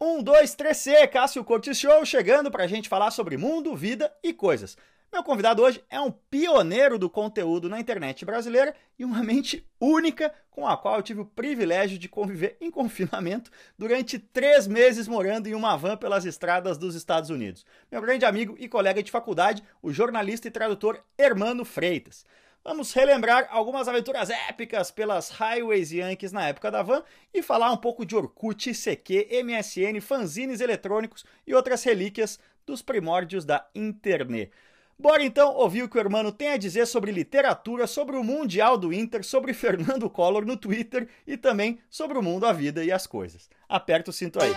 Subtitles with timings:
[0.00, 4.14] Um, dois, três, C, Cássio Cortes Show, chegando para a gente falar sobre mundo, vida
[4.22, 4.76] e coisas.
[5.12, 10.32] Meu convidado hoje é um pioneiro do conteúdo na internet brasileira e uma mente única
[10.52, 15.48] com a qual eu tive o privilégio de conviver em confinamento durante três meses morando
[15.48, 17.66] em uma van pelas estradas dos Estados Unidos.
[17.90, 22.24] Meu grande amigo e colega de faculdade, o jornalista e tradutor Hermano Freitas.
[22.68, 27.78] Vamos relembrar algumas aventuras épicas pelas highways Yankees na época da van e falar um
[27.78, 34.52] pouco de Orkut, CQ, MSN, fanzines eletrônicos e outras relíquias dos primórdios da internet.
[34.98, 38.76] Bora então ouvir o que o Hermano tem a dizer sobre literatura, sobre o Mundial
[38.76, 42.92] do Inter, sobre Fernando Collor no Twitter e também sobre o mundo, a vida e
[42.92, 43.48] as coisas.
[43.66, 44.52] Aperta o cinto aí.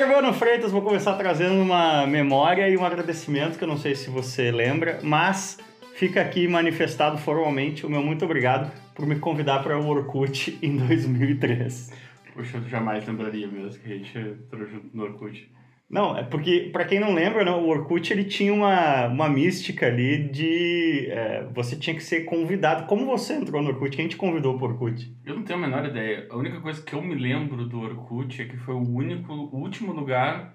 [0.00, 4.08] Hermano Freitas, vou começar trazendo uma memória e um agradecimento que eu não sei se
[4.08, 5.58] você lembra, mas
[5.96, 10.76] fica aqui manifestado formalmente o meu muito obrigado por me convidar para o Orkut em
[10.76, 11.92] 2003.
[12.32, 15.50] Poxa, eu jamais lembraria mesmo que a gente entrou junto no Orkut.
[15.90, 19.86] Não, é porque, para quem não lembra, né, o Orkut ele tinha uma, uma mística
[19.86, 22.86] ali de é, você tinha que ser convidado.
[22.86, 23.96] Como você entrou no Orkut?
[23.96, 25.10] Quem te convidou pro Orkut?
[25.24, 26.26] Eu não tenho a menor ideia.
[26.28, 29.56] A única coisa que eu me lembro do Orkut é que foi o único, o
[29.56, 30.54] último lugar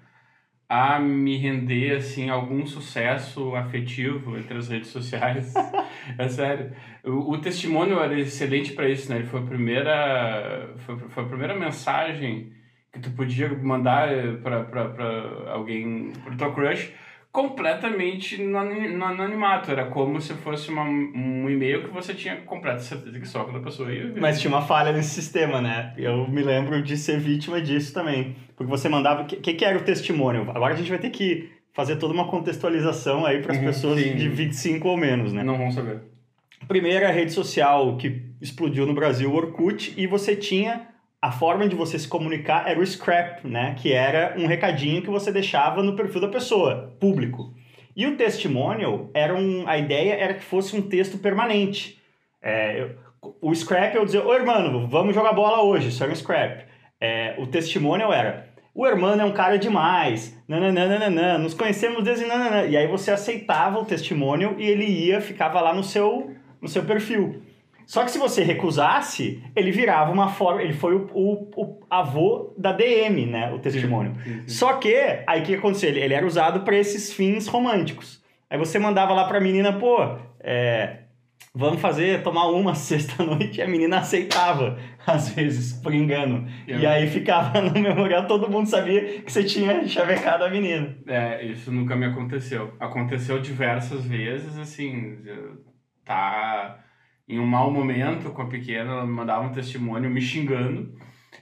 [0.68, 5.52] a me render assim algum sucesso afetivo entre as redes sociais.
[6.16, 6.72] é sério.
[7.02, 9.16] O, o testemunho era excelente para isso, né?
[9.16, 12.52] Ele foi a primeira foi, foi a primeira mensagem
[12.94, 16.92] que tu podia mandar eh, para alguém, pro teu crush,
[17.32, 19.72] completamente no, no anonimato.
[19.72, 23.60] Era como se fosse uma, um e-mail que você tinha completa certeza que só aquela
[23.60, 24.20] pessoa ia ver.
[24.20, 25.92] Mas tinha uma falha nesse sistema, né?
[25.98, 28.36] Eu me lembro de ser vítima disso também.
[28.56, 29.22] Porque você mandava...
[29.22, 30.48] O que, que era o testemunho?
[30.50, 34.00] Agora a gente vai ter que fazer toda uma contextualização aí para as uhum, pessoas
[34.00, 34.14] sim.
[34.14, 35.42] de 25 ou menos, né?
[35.42, 36.02] Não vão saber.
[36.68, 40.93] Primeira rede social que explodiu no Brasil, o Orkut, e você tinha
[41.24, 43.74] a forma de você se comunicar era o scrap, né?
[43.78, 47.54] Que era um recadinho que você deixava no perfil da pessoa, público.
[47.96, 51.98] E o testimonial era um, a ideia era que fosse um texto permanente.
[52.42, 52.90] É,
[53.40, 56.66] o scrap eu dizer, ô irmão, vamos jogar bola hoje, isso era um scrap.
[57.00, 62.66] É, o testimonial era, o irmão é um cara demais, nananana, nos conhecemos desde nananana.
[62.66, 66.84] E aí você aceitava o testimonial e ele ia, ficava lá no seu, no seu
[66.84, 67.42] perfil.
[67.86, 70.62] Só que se você recusasse, ele virava uma forma.
[70.62, 73.52] Ele foi o, o, o avô da DM, né?
[73.52, 74.14] O testemunho.
[74.22, 74.48] Sim, sim.
[74.48, 74.94] Só que,
[75.26, 75.90] aí o que aconteceu?
[75.90, 78.22] Ele, ele era usado para esses fins românticos.
[78.48, 79.98] Aí você mandava lá pra menina, pô,
[80.40, 80.98] é,
[81.54, 86.46] vamos fazer, tomar uma sexta-noite, e a menina aceitava, às vezes, por engano.
[86.66, 90.96] e aí ficava no memorial, todo mundo sabia que você tinha chavecado a menina.
[91.06, 92.74] É, isso nunca me aconteceu.
[92.80, 95.18] Aconteceu diversas vezes, assim,
[96.04, 96.83] tá
[97.28, 100.94] em um mau momento com a pequena, ela me mandava um testemunho me xingando.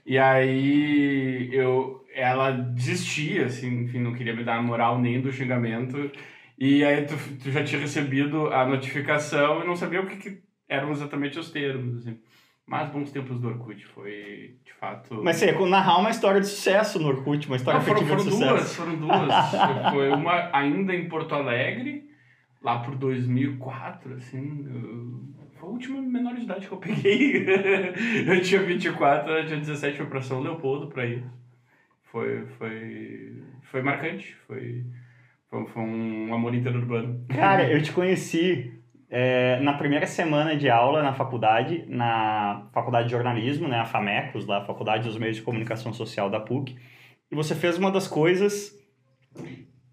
[0.07, 6.11] E aí eu ela desistia, assim, enfim, não queria me dar moral nem do xingamento.
[6.59, 10.43] E aí tu, tu já tinha recebido a notificação e não sabia o que, que
[10.69, 12.19] eram exatamente os termos, assim.
[12.67, 15.21] Mas bons tempos do Orkut, foi de fato.
[15.23, 18.25] Mas você ia narrar uma história de sucesso no Orkut, uma história não, foram, foram
[18.25, 18.55] de sucesso.
[18.55, 19.91] duas, foram duas.
[19.91, 22.05] foi uma ainda em Porto Alegre,
[22.63, 24.65] lá por 2004, assim.
[24.69, 27.47] Eu a última menor de idade que eu peguei.
[28.27, 31.25] eu tinha 24, ela tinha 17, foi pra São Leopoldo pra ir.
[32.03, 34.85] Foi, foi, foi marcante, foi,
[35.49, 37.25] foi, foi um amor interurbano.
[37.33, 38.73] Cara, eu te conheci
[39.09, 44.47] é, na primeira semana de aula na faculdade, na faculdade de jornalismo, né, a FAMECOS,
[44.47, 46.77] lá, a Faculdade dos Meios de Comunicação Social da PUC,
[47.31, 48.77] e você fez uma das coisas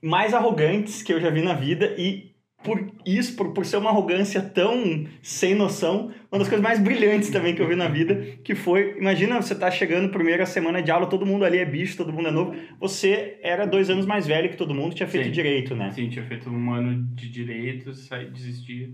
[0.01, 2.28] mais arrogantes que eu já vi na vida e
[2.63, 7.29] por isso, por, por ser uma arrogância tão sem noção, uma das coisas mais brilhantes
[7.29, 10.91] também que eu vi na vida, que foi, imagina você tá chegando primeira semana de
[10.91, 14.27] aula, todo mundo ali é bicho, todo mundo é novo, você era dois anos mais
[14.27, 15.31] velho que todo mundo, tinha feito Sim.
[15.31, 15.91] direito, né?
[15.91, 18.89] Sim, tinha feito um ano de direito, saí, desistia.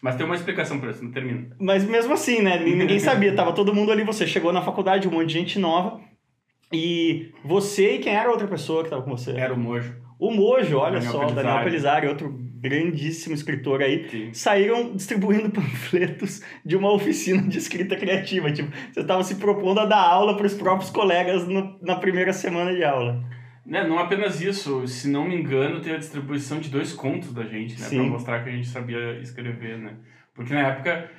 [0.00, 1.54] Mas tem uma explicação para isso, não termina.
[1.60, 2.58] Mas mesmo assim, né?
[2.58, 6.00] Ninguém sabia, tava todo mundo ali, você chegou na faculdade, um monte de gente nova,
[6.72, 9.32] e você e quem era a outra pessoa que tava com você?
[9.32, 9.94] Era o Mojo.
[10.18, 11.46] O Mojo, olha Daniel só, Pelizari.
[11.46, 14.32] Daniel Pelizari, outro grandíssimo escritor aí, Sim.
[14.32, 18.52] saíram distribuindo panfletos de uma oficina de escrita criativa.
[18.52, 22.32] Tipo, você estava se propondo a dar aula para os próprios colegas no, na primeira
[22.32, 23.22] semana de aula.
[23.66, 27.44] Né, não apenas isso, se não me engano, tem a distribuição de dois contos da
[27.44, 27.88] gente, né?
[27.88, 29.96] Para mostrar que a gente sabia escrever, né?
[30.34, 31.10] Porque na época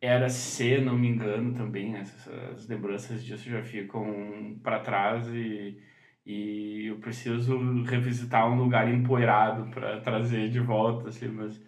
[0.00, 5.78] era se não me engano também, essas lembranças disso já ficam para trás e
[6.26, 11.60] e eu preciso revisitar um lugar empoeirado para trazer de volta, assim, mas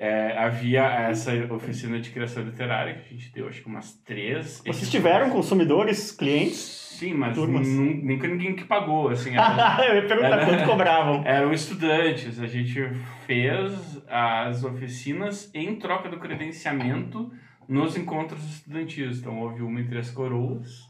[0.00, 4.62] É, havia essa oficina de criação literária que a gente deu, acho que umas três.
[4.64, 6.56] Vocês tiveram consumidores, clientes?
[6.98, 9.30] Sim, mas nunca ninguém que pagou, assim.
[9.34, 11.22] Era, Eu ia perguntar Era- quanto cobravam.
[11.26, 12.38] eram estudantes.
[12.40, 12.80] A gente
[13.26, 17.32] fez as oficinas em troca do credenciamento
[17.68, 19.18] nos encontros estudantis.
[19.18, 20.87] Então, houve uma em Três Coroas,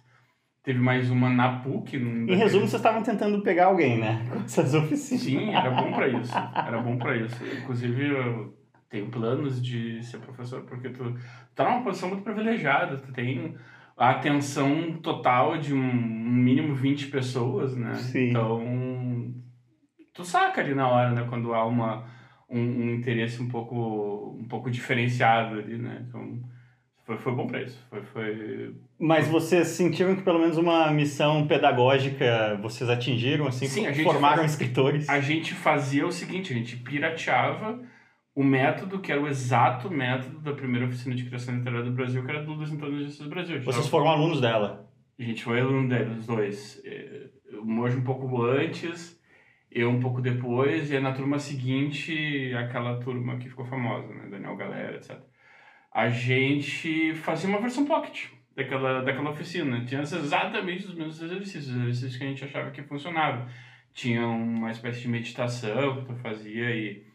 [0.68, 1.96] teve mais uma na PUC.
[1.96, 4.22] Em resumo, vocês estavam tentando pegar alguém, né?
[4.28, 5.22] Com essas oficinas.
[5.22, 6.32] Sim, era bom pra isso.
[6.36, 7.42] Era bom pra isso.
[7.62, 8.54] Inclusive, eu
[8.90, 11.16] tenho planos de ser professor, porque tu
[11.54, 12.98] tá numa posição muito privilegiada.
[12.98, 13.56] Tu tem
[13.96, 17.94] a atenção total de um um mínimo 20 pessoas, né?
[17.94, 18.28] Sim.
[18.28, 19.34] Então,
[20.12, 21.26] tu saca ali na hora, né?
[21.30, 22.04] Quando há uma,
[22.46, 26.04] um, um interesse um pouco, um pouco diferenciado ali, né?
[26.06, 26.38] Então,
[27.08, 27.82] foi, foi bom pra isso.
[27.88, 28.74] Foi, foi...
[29.00, 33.66] Mas vocês sentiram que pelo menos uma missão pedagógica vocês atingiram, assim?
[33.66, 35.08] Sim, a gente formaram faz- escritores?
[35.08, 37.80] a gente fazia o seguinte, a gente pirateava
[38.34, 42.22] o método que era o exato método da primeira oficina de criação literária do Brasil,
[42.24, 43.54] que era do Luiz Antônio Jesus Brasil.
[43.54, 44.86] A gente, Vocês tava- foram alunos dela?
[45.18, 46.80] a gente foi aluno deles, os dois.
[46.84, 49.18] Eh, O Mojo um pouco antes,
[49.72, 54.28] eu um pouco depois, e aí na turma seguinte, aquela turma que ficou famosa, né?
[54.30, 55.16] Daniel Galera, etc.
[55.92, 59.84] A gente fazia uma versão pocket daquela, daquela oficina.
[59.84, 63.46] Tinha exatamente os mesmos exercícios, os exercícios que a gente achava que funcionavam.
[63.92, 67.06] Tinha uma espécie de meditação que tu fazia e...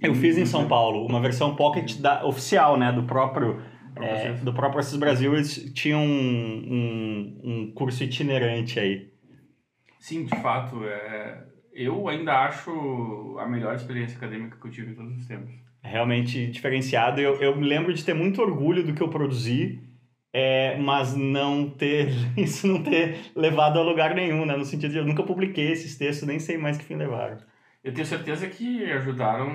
[0.00, 2.90] Eu fiz em São Paulo uma versão pocket da, oficial, né?
[2.90, 3.62] Do próprio,
[3.96, 5.32] é, do próprio Assis Brasil.
[5.34, 9.12] Eles tinham um, um, um curso itinerante aí.
[10.00, 11.44] Sim, de fato, é...
[11.72, 15.52] eu ainda acho a melhor experiência acadêmica que eu tive em todos os tempos.
[15.82, 17.20] Realmente diferenciado.
[17.20, 19.80] Eu, eu me lembro de ter muito orgulho do que eu produzi,
[20.32, 24.56] é, mas não ter isso não ter levado a lugar nenhum, né?
[24.56, 27.38] No sentido de eu nunca publiquei esses textos, nem sei mais que fim levaram.
[27.82, 29.50] Eu tenho certeza que ajudaram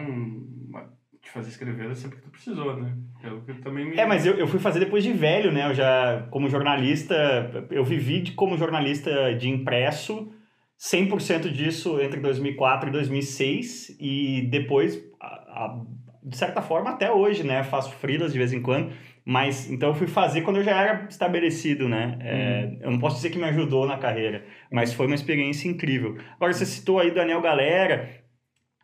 [0.76, 0.84] a
[1.22, 2.94] te fazer escrever sempre que tu precisou, né?
[3.24, 3.98] Eu, que também me...
[3.98, 5.70] É, mas eu, eu fui fazer depois de velho, né?
[5.70, 10.30] Eu já, como jornalista, eu vivi de, como jornalista de impresso,
[10.78, 15.26] 100% disso entre 2004 e 2006, e depois, a-
[15.66, 15.82] a-
[16.28, 17.64] de certa forma, até hoje, né?
[17.64, 18.94] Faço freelas de vez em quando,
[19.26, 22.18] mas então eu fui fazer quando eu já era estabelecido, né?
[22.22, 26.18] É, Eu não posso dizer que me ajudou na carreira, mas foi uma experiência incrível.
[26.36, 28.10] Agora, você citou aí Daniel Galera,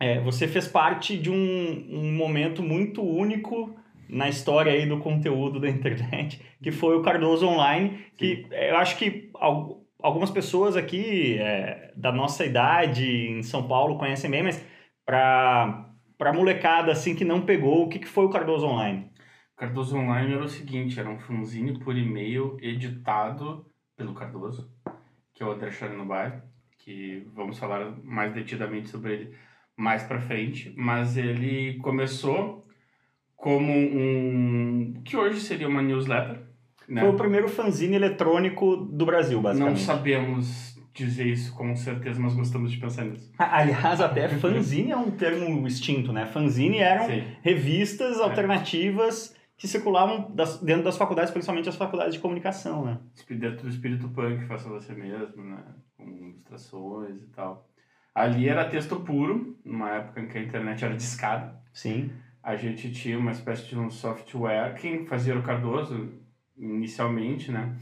[0.00, 1.34] é, você fez parte de um,
[1.90, 3.74] um momento muito único
[4.08, 8.76] na história aí do conteúdo da internet, que foi o Cardoso Online, que é, eu
[8.76, 14.42] acho que al- algumas pessoas aqui é, da nossa idade em São Paulo conhecem bem,
[14.42, 14.62] mas
[15.06, 19.10] para para molecada assim que não pegou, o que, que foi o Cardoso Online?
[19.56, 23.66] Cardoso Online era o seguinte, era um fanzine por e-mail editado
[23.96, 24.70] pelo Cardoso,
[25.32, 26.42] que é o André Charnobai,
[26.78, 29.34] que vamos falar mais detidamente sobre ele
[29.76, 32.66] mais pra frente, mas ele começou
[33.36, 35.02] como um...
[35.04, 36.42] que hoje seria uma newsletter,
[36.88, 37.00] né?
[37.00, 39.80] Foi o primeiro fanzine eletrônico do Brasil, Não basicamente.
[39.80, 43.32] sabemos dizer isso com certeza, mas gostamos de pensar nisso.
[43.38, 46.24] Aliás, até fanzine é um termo extinto, né?
[46.26, 47.24] Fanzine eram Sim.
[47.42, 52.98] revistas alternativas que circulavam das- dentro das faculdades, principalmente as faculdades de comunicação, né?
[53.28, 55.62] Dentro do espírito punk, faça você mesmo, né?
[55.96, 57.68] Com ilustrações e tal.
[58.14, 61.60] Ali era texto puro, numa época em que a internet era discada.
[61.72, 62.10] Sim.
[62.42, 66.12] A gente tinha uma espécie de um software, quem fazia o Cardoso,
[66.56, 67.74] inicialmente, né?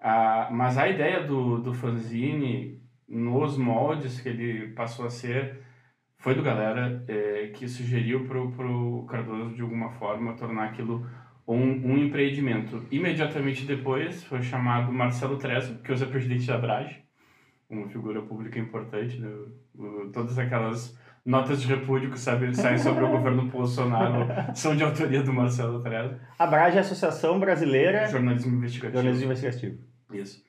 [0.00, 5.60] Ah, mas a ideia do, do fanzine, nos moldes que ele passou a ser,
[6.18, 11.06] foi do galera eh, que sugeriu pro, pro Cardoso, de alguma forma, tornar aquilo
[11.46, 12.84] um, um empreendimento.
[12.90, 17.02] Imediatamente depois, foi chamado Marcelo Trezo, que hoje é presidente da Brage,
[17.70, 19.30] uma figura pública importante, né?
[20.12, 25.22] Todas aquelas notas de repúdio que sabe, saem sobre o governo Bolsonaro são de autoria
[25.22, 26.18] do Marcelo Trezo.
[26.38, 28.96] A Brage é a Associação Brasileira Jornalismo investigativo.
[28.96, 29.78] Jornalismo Investigativo.
[30.10, 30.42] Isso.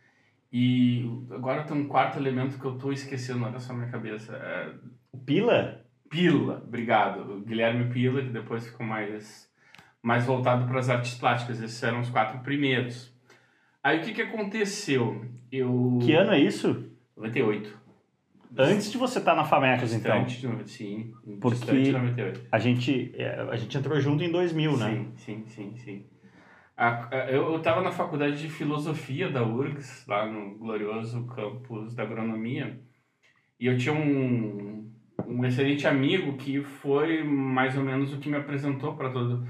[0.53, 4.33] E agora tem um quarto elemento que eu tô esquecendo, olha só na minha cabeça.
[4.37, 4.71] É
[5.11, 5.85] O Pila?
[6.09, 7.33] Pila, obrigado.
[7.33, 9.51] O Guilherme Pila, que depois ficou mais,
[10.01, 11.61] mais voltado para as artes plásticas.
[11.61, 13.13] Esses eram os quatro primeiros.
[13.83, 15.25] Aí o que, que aconteceu?
[15.51, 15.99] Eu.
[16.01, 16.89] Que ano é isso?
[17.17, 17.77] 98.
[18.57, 20.23] Antes de você estar na Famecas, então.
[20.23, 21.13] Distante de 90, sim.
[21.39, 22.41] Porque- Distante de 98.
[22.51, 24.89] A gente, é, a gente entrou junto em 2000, né?
[24.89, 26.05] Sim, sim, sim, sim.
[26.75, 32.03] A- a- eu estava na faculdade de filosofia da URGS, lá no glorioso campus da
[32.03, 32.79] agronomia,
[33.59, 34.89] e eu tinha um,
[35.27, 39.45] um excelente amigo que foi mais ou menos o que me apresentou para todo,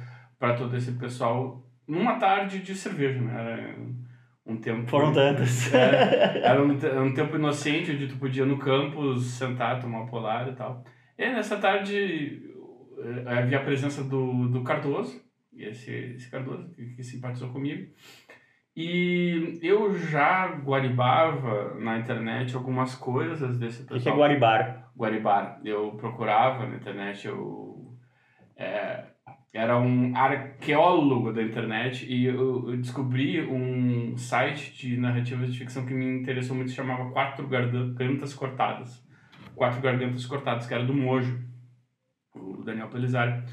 [0.57, 3.33] todo esse pessoal numa tarde de cerveja, né?
[3.33, 3.75] Era
[4.49, 4.89] um tempo.
[4.89, 5.71] Foram tantas.
[5.73, 10.53] É, era um, um tempo inocente onde tu podia no campus sentar, tomar polar e
[10.53, 10.83] tal.
[11.17, 12.41] E nessa tarde
[12.97, 15.21] eh, havia a presença do, do Cardoso,
[15.55, 17.91] esse, esse Cardoso que, que simpatizou comigo.
[18.75, 23.99] E eu já guaribava na internet algumas coisas desse pessoal.
[23.99, 24.91] O que é guaribar?
[24.95, 25.59] Guaribar.
[25.63, 27.97] Eu procurava na internet, eu
[28.55, 29.03] é,
[29.53, 35.85] era um arqueólogo da internet e eu, eu, descobri um site de narrativas de ficção
[35.85, 39.03] que me interessou muito, chamava Quatro Gargantas Cortadas.
[39.55, 41.43] Quatro Gargantas Cortadas, que era do Mojo,
[42.35, 43.43] o Daniel Pelizari.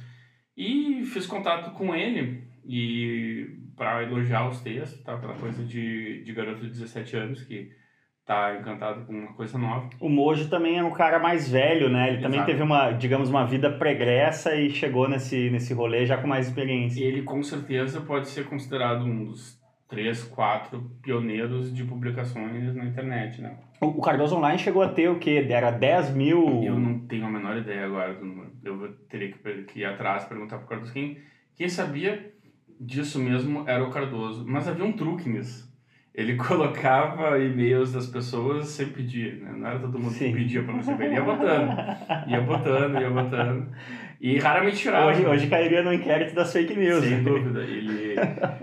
[0.57, 5.15] E fiz contato com ele e para elogiar os textos, tá?
[5.15, 7.71] aquela coisa de, de garoto de 17 anos que
[8.27, 9.89] tá encantado com uma coisa nova.
[10.01, 12.09] O Mojo também é um cara mais velho, né?
[12.09, 12.23] Ele Exato.
[12.25, 16.49] também teve uma, digamos, uma vida pregressa e chegou nesse, nesse rolê já com mais
[16.49, 17.03] experiência.
[17.03, 19.57] Ele com certeza pode ser considerado um dos
[19.89, 23.57] três, quatro pioneiros de publicações na internet, né?
[23.81, 25.47] O Cardoso Online chegou a ter o quê?
[25.49, 26.65] Era 10 mil...
[26.65, 28.51] Eu não tenho a menor ideia agora do número.
[28.65, 29.33] Eu teria
[29.69, 31.19] que ir atrás perguntar pro Cardoso quem,
[31.55, 32.33] quem sabia
[32.81, 34.45] disso mesmo era o Cardoso.
[34.45, 35.73] Mas havia um truque nisso.
[36.17, 39.53] Ele colocava e-mails das pessoas sem pedir, né?
[39.55, 40.33] Não era todo mundo Sim.
[40.33, 41.05] que pedia para receber.
[41.05, 41.77] Ele ia botando,
[42.27, 43.69] ia botando, ia botando.
[44.19, 45.11] E raramente tirava.
[45.11, 47.05] Hoje, hoje cairia no inquérito das fake news.
[47.05, 47.61] Sem dúvida.
[47.61, 48.15] Ele,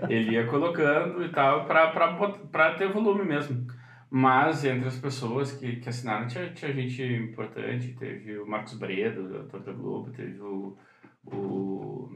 [0.08, 3.64] ele ia colocando e tal para ter volume mesmo.
[4.10, 7.94] Mas entre as pessoas que, que assinaram, tinha, tinha gente importante.
[7.98, 10.76] Teve o Marcos Bredo, ator da Globo, teve o,
[11.26, 12.10] o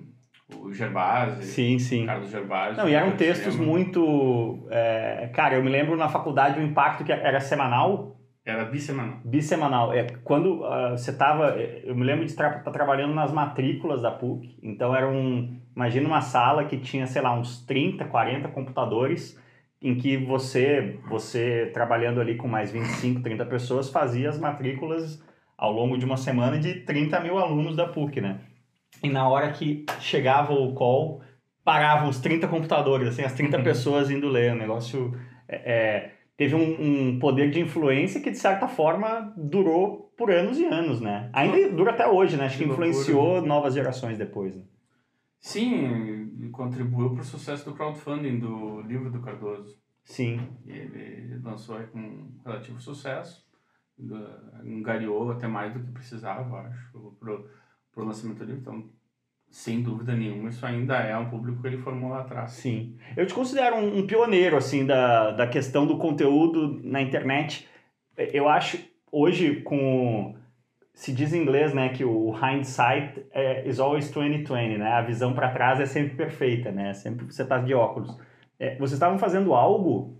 [0.55, 1.43] o Gervásio.
[1.43, 2.07] Sim, sim.
[2.07, 2.77] Carlos Gervásio.
[2.77, 3.71] Não, e eram textos cinema.
[3.71, 4.67] muito.
[4.71, 8.17] É, cara, eu me lembro na faculdade o impacto que era semanal.
[8.45, 9.21] Era bissemanal.
[9.25, 9.93] Bissemanal.
[9.93, 11.51] É, quando uh, você estava.
[11.59, 14.59] Eu me lembro de estar tá trabalhando nas matrículas da PUC.
[14.63, 15.61] Então era um.
[15.77, 19.39] Imagina uma sala que tinha, sei lá, uns 30, 40 computadores
[19.81, 25.23] em que você, você trabalhando ali com mais 25, 30 pessoas, fazia as matrículas
[25.57, 28.41] ao longo de uma semana de 30 mil alunos da PUC, né?
[29.03, 31.23] E na hora que chegava o call,
[31.65, 33.65] paravam os 30 computadores, assim, as 30 uhum.
[33.65, 34.53] pessoas indo ler.
[34.53, 35.15] O negócio
[35.47, 40.59] é, é, teve um, um, poder de influência que, de certa forma, durou por anos
[40.59, 41.31] e anos, né?
[41.33, 42.47] Ainda dura até hoje, né?
[42.47, 44.57] Acho que, que influenciou novas gerações depois.
[44.57, 44.63] Né?
[45.39, 49.79] Sim, contribuiu para o sucesso do crowdfunding do livro do Cardoso.
[50.03, 50.41] Sim.
[50.67, 53.47] Ele lançou com relativo sucesso,
[54.65, 57.17] angariou até mais do que precisava, acho,
[58.03, 58.61] o lançamento livro.
[58.61, 58.85] Então,
[59.51, 62.53] sem dúvida nenhuma, isso ainda é um público que ele formou lá atrás.
[62.53, 62.97] Sim.
[63.17, 67.67] Eu te considero um, um pioneiro, assim, da, da questão do conteúdo na internet.
[68.17, 68.79] Eu acho,
[69.11, 70.37] hoje, com...
[70.93, 74.93] Se diz em inglês, né, que o hindsight é, is always 2020, né?
[74.95, 76.93] A visão para trás é sempre perfeita, né?
[76.93, 78.19] Sempre você está de óculos.
[78.59, 80.19] É, vocês estavam fazendo algo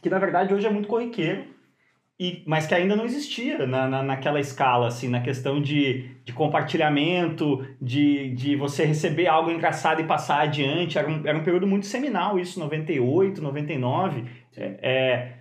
[0.00, 1.44] que, na verdade, hoje é muito corriqueiro,
[2.18, 6.32] e, mas que ainda não existia na, na, naquela escala, assim, na questão de, de
[6.32, 10.96] compartilhamento, de, de você receber algo engraçado e passar adiante.
[10.98, 14.24] Era um, era um período muito seminal, isso, 98, 99.
[14.56, 15.32] É, é,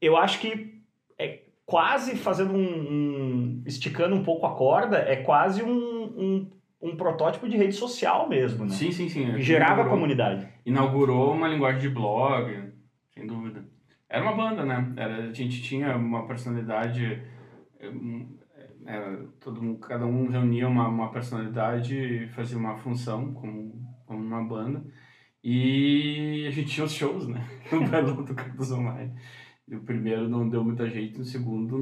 [0.00, 0.72] eu acho que
[1.18, 6.96] é quase fazendo um, um, esticando um pouco a corda, é quase um, um, um
[6.96, 8.70] protótipo de rede social mesmo, né?
[8.70, 9.36] Sim, sim, sim.
[9.40, 10.48] Gerava inaugurou, comunidade.
[10.64, 12.72] Inaugurou uma linguagem de blog,
[13.12, 13.64] sem dúvida.
[14.10, 14.92] Era uma banda, né?
[14.96, 17.22] Era, a gente tinha uma personalidade.
[18.84, 23.72] Era, todo mundo, cada um reunia uma, uma personalidade e fazia uma função como,
[24.04, 24.84] como uma banda.
[25.42, 27.46] E a gente tinha os shows, né?
[27.70, 29.14] No Belo do Carlos Online.
[29.70, 31.78] O primeiro não deu muita jeito, o segundo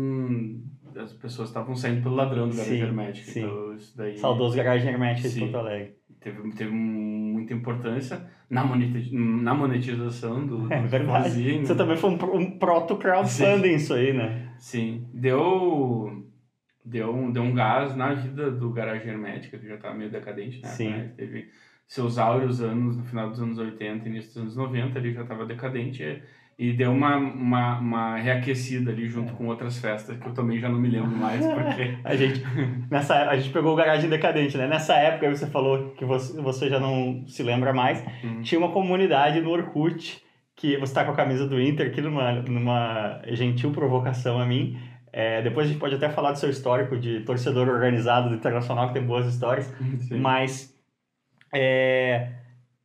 [0.95, 3.39] as pessoas estavam saindo pelo ladrão do Garagem Hermética.
[3.39, 4.19] Então, isso daí...
[4.19, 5.98] Saudoso Garagem Hermética de Porto Alegre.
[6.21, 11.25] Teve, teve muita importância na, na monetização do, é, verdade.
[11.25, 14.53] Fazia, Você também foi um, um proto-crowdfunding isso aí, né?
[14.59, 15.07] Sim.
[15.15, 16.25] Deu,
[16.85, 20.61] deu, um, deu um gás na vida do Garagem Hermética, que já estava meio decadente,
[20.63, 20.69] né?
[20.69, 20.91] Sim.
[20.91, 21.13] Né?
[21.17, 21.49] Teve
[21.87, 25.47] seus áureos anos, no final dos anos 80 início dos anos 90, ele já estava
[25.47, 26.03] decadente.
[26.03, 26.23] E,
[26.59, 29.37] e deu uma, uma, uma reaquecida ali junto é.
[29.37, 32.43] com outras festas que eu também já não me lembro mais porque a gente
[32.91, 36.69] nessa a gente pegou o garagem decadente né nessa época você falou que você, você
[36.69, 38.43] já não se lembra mais uhum.
[38.43, 40.21] tinha uma comunidade no Orkut
[40.57, 44.77] que você está com a camisa do Inter aqui numa numa gentil provocação a mim
[45.13, 48.89] é, depois a gente pode até falar do seu histórico de torcedor organizado do Internacional
[48.89, 49.73] que tem boas histórias
[50.09, 50.19] Sim.
[50.19, 50.77] mas
[51.55, 52.33] é,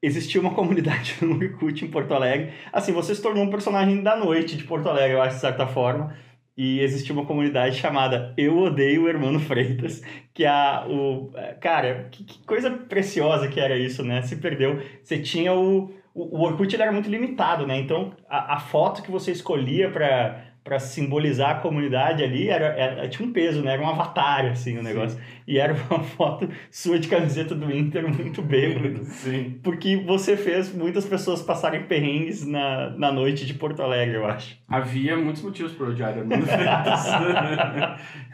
[0.03, 2.51] existia uma comunidade no Orkut em Porto Alegre.
[2.71, 5.65] Assim, você se tornou um personagem da noite de Porto Alegre, eu acho, de certa
[5.65, 6.15] forma.
[6.55, 12.23] E existia uma comunidade chamada Eu Odeio o Hermano Freitas, que a o cara, que,
[12.23, 14.21] que, coisa preciosa que era isso, né?
[14.21, 14.79] Se perdeu.
[15.01, 17.79] Você tinha o o, Orkut ele era muito limitado, né?
[17.79, 23.09] Então a, a foto que você escolhia para para simbolizar a comunidade ali, era, era,
[23.09, 23.73] tinha um peso, né?
[23.73, 25.17] Era um avatar, assim, o negócio.
[25.17, 25.23] Sim.
[25.45, 29.03] E era uma foto sua de camiseta do Inter, muito bêbado.
[29.03, 29.59] Sim.
[29.61, 34.57] Porque você fez muitas pessoas passarem perrengues na, na noite de Porto Alegre, eu acho.
[34.69, 37.07] Havia muitos motivos para odiar Armando Freitas.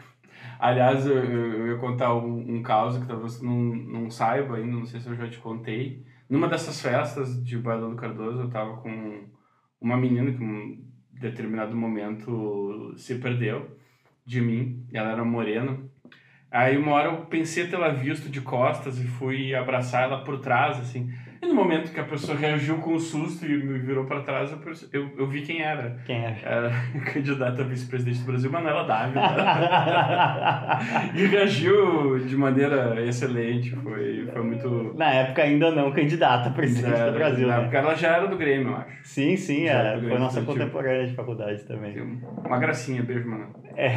[0.60, 4.76] Aliás, eu, eu, ia contar um, um caso que talvez você não, não saiba ainda,
[4.76, 6.04] não sei se eu já te contei.
[6.28, 9.24] Numa dessas festas de Bailão do Cardoso, eu tava com
[9.80, 10.38] uma menina que
[11.20, 13.76] determinado momento se perdeu
[14.24, 14.86] de mim.
[14.92, 15.78] Ela era morena.
[16.50, 20.78] Aí uma hora eu pensei tê-la visto de costas e fui abraçar ela por trás,
[20.80, 21.12] assim.
[21.42, 24.54] E no momento que a pessoa reagiu com um susto e me virou para trás,
[24.92, 25.98] eu, eu, vi quem era.
[26.04, 26.36] Quem era?
[26.42, 29.22] Era a candidata a vice-presidente do Brasil, Manuela Dávila.
[31.16, 34.94] e reagiu de maneira excelente, foi, foi muito...
[34.98, 37.62] Na época ainda não candidata a presidente era, do Brasil, Na né?
[37.62, 38.98] época ela já era do Grêmio, eu acho.
[39.04, 41.98] Sim, sim, é, foi nossa contemporânea de faculdade também.
[42.44, 43.48] Uma gracinha, beijo, mano.
[43.76, 43.94] É.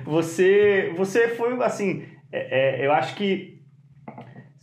[0.06, 2.02] você, você foi, assim,
[2.32, 3.53] é, é, eu acho que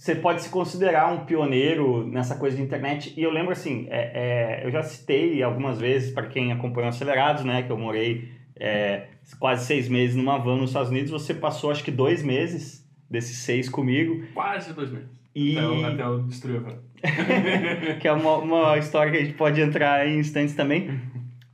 [0.02, 3.14] você pode se considerar um pioneiro nessa coisa de internet.
[3.16, 7.44] E eu lembro assim, é, é, eu já citei algumas vezes para quem acompanhou Acelerados,
[7.44, 8.28] né, que eu morei
[8.60, 11.12] é, quase seis meses numa van nos Estados Unidos.
[11.12, 14.26] Você passou acho que dois meses desses seis comigo.
[14.34, 15.08] Quase dois meses.
[15.36, 15.56] E...
[15.56, 16.80] Até, eu, até eu destruir a van.
[18.02, 21.00] que é uma, uma história que a gente pode entrar em instantes também.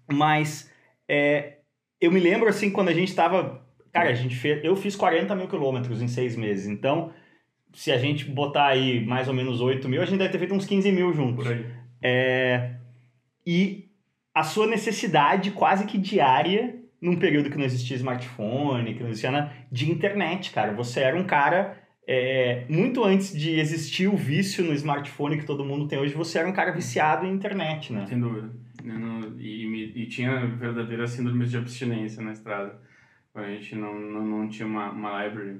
[0.09, 0.71] Mas
[1.05, 1.57] é,
[1.99, 3.61] eu me lembro assim, quando a gente estava.
[3.91, 6.65] Cara, a gente fez, eu fiz 40 mil quilômetros em seis meses.
[6.65, 7.11] Então
[7.77, 10.53] se a gente botar aí mais ou menos 8 mil, a gente deve ter feito
[10.55, 11.45] uns 15 mil juntos.
[11.45, 11.63] Por aí.
[12.01, 12.71] É,
[13.45, 13.91] e
[14.33, 19.29] a sua necessidade quase que diária, num período que não existia smartphone, que não existia
[19.29, 20.73] nada, de internet, cara.
[20.73, 21.77] Você era um cara.
[22.07, 26.39] É, muito antes de existir o vício no smartphone que todo mundo tem hoje, você
[26.39, 28.07] era um cara viciado em internet, né?
[28.07, 28.49] Sem dúvida.
[28.83, 32.81] Não, e, e, tinha verdadeira síndrome de abstinência na estrada.
[33.35, 35.59] A gente não, não, não tinha uma, uma library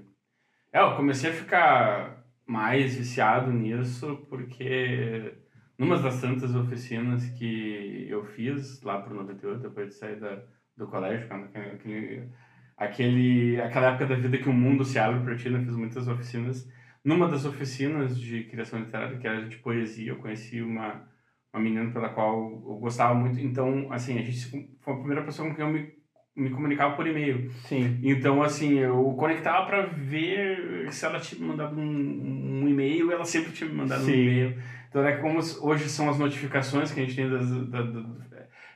[0.74, 5.34] é, eu comecei a ficar mais viciado nisso porque
[5.78, 10.42] numa das tantas oficinas que eu fiz lá pro 98, depois de sair da,
[10.76, 12.30] do colégio, aquele,
[12.76, 16.08] aquele, aquela época da vida que o mundo se abre para ti, eu fiz muitas
[16.08, 16.68] oficinas.
[17.04, 21.08] Numa das oficinas de criação literária, que era de poesia, eu conheci uma,
[21.54, 23.40] uma menina pela qual eu gostava muito.
[23.40, 25.97] Então, assim, a gente foi a primeira pessoa com quem eu me
[26.38, 27.52] me comunicava por e-mail.
[27.66, 28.00] Sim.
[28.04, 33.26] Então, assim, eu conectava para ver se ela tinha me mandado um, um e-mail, ela
[33.26, 34.12] sempre tinha me mandado Sim.
[34.12, 34.58] um e-mail.
[34.90, 38.04] Então, é como hoje são as notificações que a gente tem das, da, da,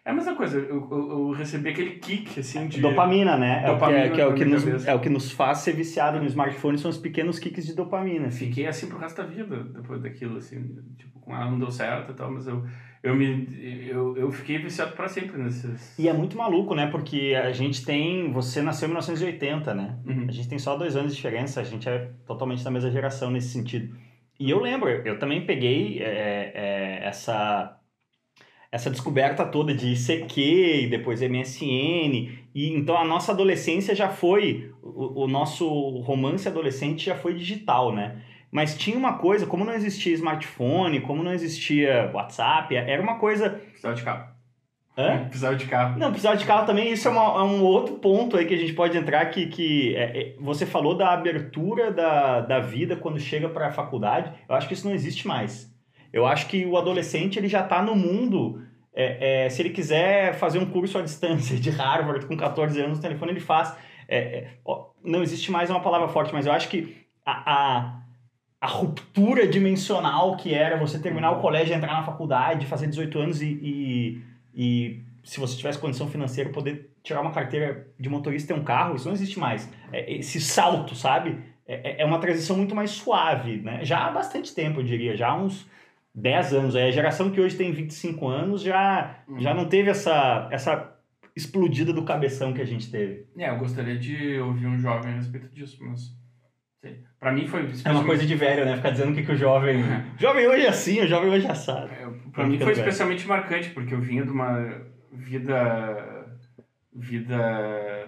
[0.04, 2.82] é a mesma coisa, eu, eu, eu, recebi aquele kick, assim, de...
[2.82, 3.64] Dopamina, né?
[3.68, 5.74] Dopamina é, o que, é, é, o que nos, é o que nos faz ser
[5.74, 8.28] viciado no smartphone, são os pequenos kicks de dopamina.
[8.28, 8.48] Assim.
[8.48, 12.14] Fiquei assim pro resto da vida, depois daquilo, assim, tipo, com ela não deu certo
[12.14, 12.66] e tal, mas eu
[13.04, 15.98] eu, me, eu, eu fiquei viciado para sempre nesses.
[15.98, 16.88] E é muito maluco, né?
[16.88, 18.32] Porque a gente tem.
[18.32, 19.98] Você nasceu em 1980, né?
[20.06, 20.26] Uhum.
[20.30, 23.32] A gente tem só dois anos de diferença, a gente é totalmente da mesma geração
[23.32, 23.96] nesse sentido.
[24.40, 27.80] E eu lembro, eu também peguei é, é, essa,
[28.72, 32.40] essa descoberta toda de ICQ e depois MSN.
[32.54, 34.72] E então a nossa adolescência já foi.
[34.82, 35.68] O, o nosso
[36.02, 38.22] romance adolescente já foi digital, né?
[38.52, 43.50] Mas tinha uma coisa, como não existia smartphone, como não existia WhatsApp, era uma coisa.
[43.50, 44.30] Precisava de carro.
[44.98, 45.26] Hã?
[45.30, 45.98] Precisava de carro.
[45.98, 46.92] Não, precisava de carro também.
[46.92, 49.26] Isso é, uma, é um outro ponto aí que a gente pode entrar.
[49.28, 53.72] Que, que é, é, você falou da abertura da, da vida quando chega para a
[53.72, 54.34] faculdade.
[54.50, 55.72] Eu acho que isso não existe mais.
[56.12, 58.62] Eu acho que o adolescente ele já está no mundo.
[58.94, 62.98] É, é, se ele quiser fazer um curso à distância de Harvard com 14 anos
[62.98, 63.74] no telefone, ele faz.
[64.10, 64.48] É, é,
[65.02, 68.02] não existe mais uma palavra forte, mas eu acho que a, a
[68.62, 73.42] a ruptura dimensional que era você terminar o colégio, entrar na faculdade, fazer 18 anos
[73.42, 74.22] e, e,
[74.54, 78.64] e se você tivesse condição financeira, poder tirar uma carteira de motorista e ter um
[78.64, 79.68] carro, isso não existe mais.
[79.92, 81.40] É, esse salto, sabe?
[81.68, 83.84] É, é, é uma transição muito mais suave, né?
[83.84, 85.68] Já há bastante tempo, eu diria, já há uns
[86.14, 86.76] 10 anos.
[86.76, 89.40] É, a geração que hoje tem 25 anos já, uhum.
[89.40, 90.96] já não teve essa, essa
[91.36, 93.26] explodida do cabeção que a gente teve.
[93.36, 96.21] É, eu gostaria de ouvir um jovem a respeito disso, mas
[97.20, 97.70] Pra mim foi.
[97.86, 98.76] É uma coisa de velho, né?
[98.76, 99.84] Ficar dizendo que, que o jovem.
[100.18, 101.92] O jovem hoje é assim, o jovem hoje é assado.
[101.92, 106.28] É, pra mim foi especialmente marcante, porque eu vinha de uma vida.
[106.94, 108.08] vida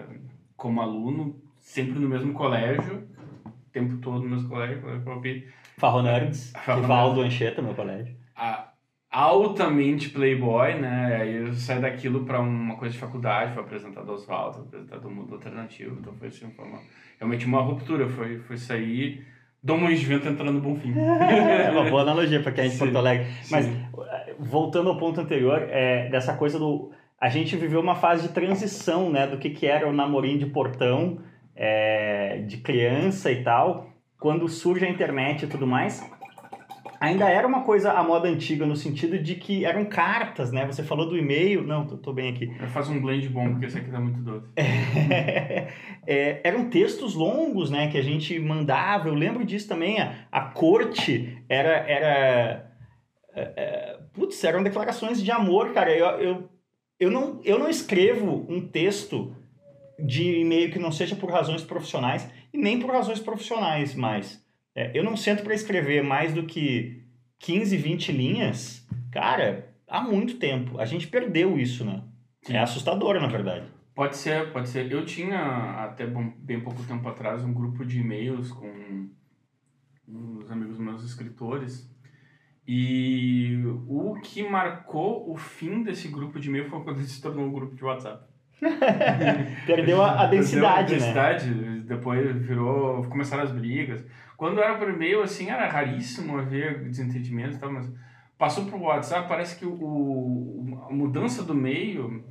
[0.56, 3.06] como aluno, sempre no mesmo colégio,
[3.44, 8.16] o tempo todo no mesmo colégio, colégio Farro Nerds, rival do Ancheta, meu colégio.
[8.34, 8.72] A,
[9.14, 11.18] altamente playboy, né?
[11.20, 15.10] Aí eu saí daquilo para uma coisa de faculdade, foi apresentado aos Oswaldo, apresentado do
[15.10, 16.80] mundo alternativo, então foi assim, foi uma,
[17.16, 19.24] realmente uma ruptura, foi, foi sair
[19.62, 20.92] do Moinhos de Vento entrando no Bonfim.
[20.98, 23.28] é uma boa analogia para quem é de Porto Alegre.
[23.50, 23.86] Mas, sim.
[24.36, 26.90] voltando ao ponto anterior, é, dessa coisa do...
[27.20, 30.46] a gente viveu uma fase de transição, né, do que, que era o namorinho de
[30.46, 31.20] portão,
[31.54, 36.02] é, de criança e tal, quando surge a internet e tudo mais,
[37.04, 40.66] ainda era uma coisa à moda antiga, no sentido de que eram cartas, né?
[40.66, 41.62] Você falou do e-mail.
[41.62, 42.50] Não, tô, tô bem aqui.
[42.58, 44.48] Eu faço um blend bom, porque esse aqui tá muito doce.
[46.06, 47.88] é, eram textos longos, né?
[47.88, 49.08] Que a gente mandava.
[49.08, 50.00] Eu lembro disso também.
[50.00, 51.88] A, a corte era.
[51.88, 52.70] era
[53.34, 55.94] é, é, putz, eram declarações de amor, cara.
[55.94, 56.48] Eu, eu,
[56.98, 59.34] eu, não, eu não escrevo um texto
[59.98, 64.43] de e-mail que não seja por razões profissionais e nem por razões profissionais mais.
[64.74, 67.04] É, eu não sento para escrever mais do que
[67.38, 70.80] 15, 20 linhas, cara, há muito tempo.
[70.80, 72.02] A gente perdeu isso, né?
[72.42, 72.54] Sim.
[72.54, 73.66] É assustador, na verdade.
[73.94, 74.90] Pode ser, pode ser.
[74.90, 79.08] Eu tinha até bem pouco tempo atrás um grupo de e-mails com
[80.08, 81.88] uns amigos meus escritores.
[82.66, 87.46] E o que marcou o fim desse grupo de e-mail foi quando ele se tornou
[87.46, 88.24] um grupo de WhatsApp.
[89.66, 91.82] Perdeu a, a densidade, Perdeu a densidade, né?
[91.86, 94.04] depois virou, começaram as brigas.
[94.36, 97.92] Quando era por e-mail, assim, era raríssimo haver desentendimento e tal, mas
[98.36, 102.24] passou pro WhatsApp, parece que o, a mudança do meio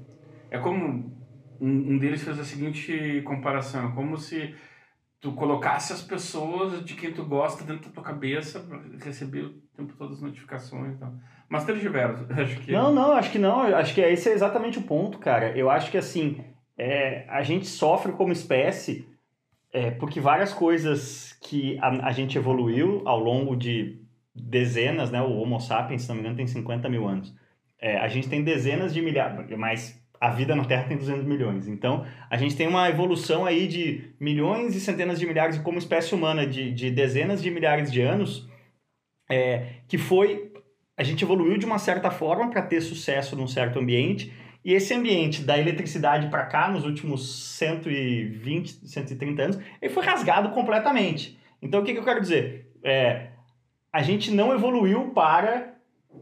[0.51, 1.13] é como
[1.59, 4.53] um, um deles fez a seguinte comparação, é como se
[5.23, 9.53] tu colocasse as pessoas de quem tu gosta dentro da tua cabeça para receber o
[9.75, 11.13] tempo todo as notificações e tal.
[11.47, 12.71] Mas tergiverso, acho que...
[12.73, 13.61] Não, não, acho que não.
[13.61, 15.57] Acho que esse é exatamente o ponto, cara.
[15.57, 16.43] Eu acho que, assim,
[16.77, 19.07] é, a gente sofre como espécie
[19.73, 23.99] é, porque várias coisas que a, a gente evoluiu ao longo de
[24.33, 25.19] dezenas, né?
[25.19, 27.33] O Homo sapiens, se não me engano, tem 50 mil anos.
[27.81, 31.67] É, a gente tem dezenas de milhares, mas a vida na Terra tem 200 milhões.
[31.67, 36.13] Então, a gente tem uma evolução aí de milhões e centenas de milhares, como espécie
[36.15, 38.47] humana, de, de dezenas de milhares de anos,
[39.29, 40.53] é, que foi.
[40.95, 44.31] A gente evoluiu de uma certa forma para ter sucesso num certo ambiente,
[44.63, 50.49] e esse ambiente da eletricidade para cá, nos últimos 120, 130 anos, ele foi rasgado
[50.49, 51.37] completamente.
[51.61, 52.71] Então, o que, que eu quero dizer?
[52.83, 53.27] É,
[53.91, 55.73] a gente não evoluiu para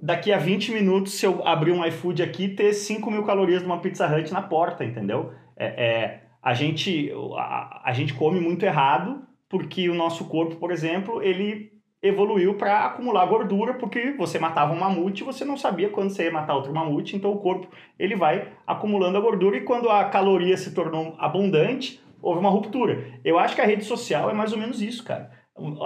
[0.02, 3.66] daqui a 20 minutos, se eu abrir um iFood aqui, ter 5 mil calorias de
[3.66, 5.34] uma Pizza Hut na porta, entendeu?
[5.56, 10.72] É, é, a, gente, a, a gente come muito errado porque o nosso corpo, por
[10.72, 11.71] exemplo, ele
[12.02, 16.26] evoluiu para acumular gordura porque você matava um mamute e você não sabia quando você
[16.26, 17.68] ia matar outro mamute, então o corpo
[18.00, 23.20] ele vai acumulando a gordura e quando a caloria se tornou abundante, houve uma ruptura.
[23.24, 25.32] Eu acho que a rede social é mais ou menos isso, cara.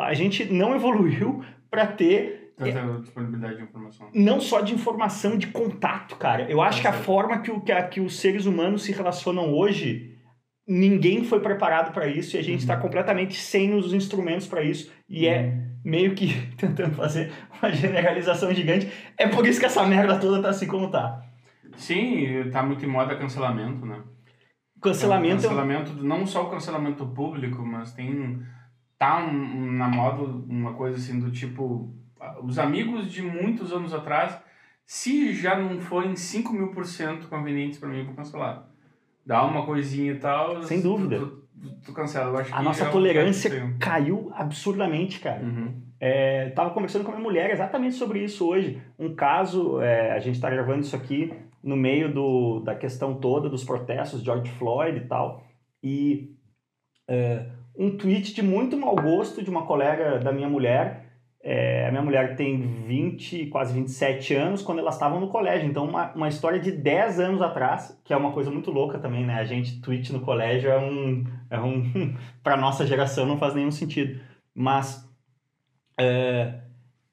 [0.02, 4.10] A gente não evoluiu para ter Tanta disponibilidade de informação.
[4.14, 6.50] Não só de informação, de contato, cara.
[6.50, 9.54] Eu acho que a forma que, o, que, a, que os seres humanos se relacionam
[9.54, 10.16] hoje,
[10.66, 12.82] ninguém foi preparado para isso e a gente está uhum.
[12.82, 14.90] completamente sem os instrumentos para isso.
[15.10, 15.38] E é uhum.
[15.38, 18.92] é meio que tentando fazer uma generalização gigante.
[19.18, 21.24] É por isso que essa merda toda tá assim como tá.
[21.78, 24.02] Sim, tá muito em moda cancelamento, né?
[24.82, 25.46] Cancelamento.
[25.46, 28.42] É cancelamento, não só o cancelamento público, mas tem.
[28.98, 31.94] Tá um, na moda uma coisa assim do tipo
[32.44, 34.38] os amigos de muitos anos atrás,
[34.86, 38.68] se já não forem 5 mil por cento convenientes para mim, eu vou cancelar.
[39.26, 40.62] Dá uma coisinha e tal.
[40.64, 41.20] Sem dúvida.
[41.20, 41.45] Tu,
[41.84, 42.32] tu cancela.
[42.32, 45.42] Eu acho a nossa é tolerância caiu absurdamente, cara.
[45.42, 45.82] Uhum.
[46.00, 48.82] É, tava conversando com a minha mulher exatamente sobre isso hoje.
[49.00, 53.50] Um caso, é, a gente está gravando isso aqui no meio do, da questão toda
[53.50, 55.44] dos protestos, George Floyd e tal.
[55.82, 56.36] E
[57.10, 57.46] é,
[57.78, 61.05] um tweet de muito mau gosto de uma colega da minha mulher
[61.48, 65.70] é, a minha mulher tem 20, quase 27 anos quando elas estavam no colégio.
[65.70, 69.24] Então, uma, uma história de 10 anos atrás, que é uma coisa muito louca também,
[69.24, 69.36] né?
[69.36, 71.24] A gente, tweet no colégio é um.
[71.52, 74.20] É um para nossa geração não faz nenhum sentido.
[74.56, 75.08] Mas.
[76.00, 76.62] É,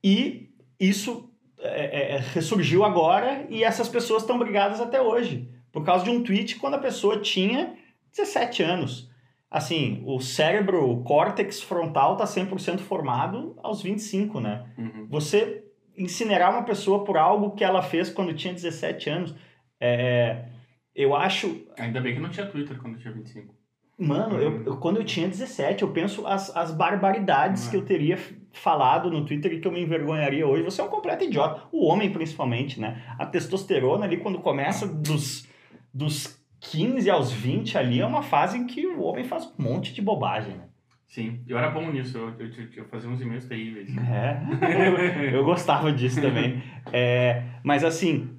[0.02, 0.48] e
[0.80, 5.46] isso é, é, ressurgiu agora e essas pessoas estão brigadas até hoje.
[5.70, 7.74] Por causa de um tweet quando a pessoa tinha
[8.10, 9.11] 17 anos
[9.52, 14.64] assim, o cérebro, o córtex frontal está 100% formado aos 25, né?
[14.78, 15.06] Uhum.
[15.10, 15.62] Você
[15.96, 19.34] incinerar uma pessoa por algo que ela fez quando tinha 17 anos,
[19.78, 20.46] é,
[20.94, 21.66] eu acho...
[21.78, 23.54] Ainda bem que não tinha Twitter quando tinha 25.
[23.98, 27.70] Mano, eu, eu, quando eu tinha 17, eu penso as, as barbaridades uhum.
[27.70, 28.18] que eu teria
[28.52, 30.62] falado no Twitter e que eu me envergonharia hoje.
[30.62, 31.64] Você é um completo idiota.
[31.70, 33.02] O homem, principalmente, né?
[33.18, 35.46] A testosterona ali, quando começa dos,
[35.92, 39.92] dos 15 aos 20 ali é uma fase em que o homem faz um monte
[39.92, 40.64] de bobagem, né?
[41.08, 43.90] Sim, eu era bom nisso, eu, eu, eu fazia uns e-mails terríveis.
[43.98, 44.40] É,
[44.88, 46.62] eu, eu gostava disso também.
[46.90, 48.38] É, mas assim,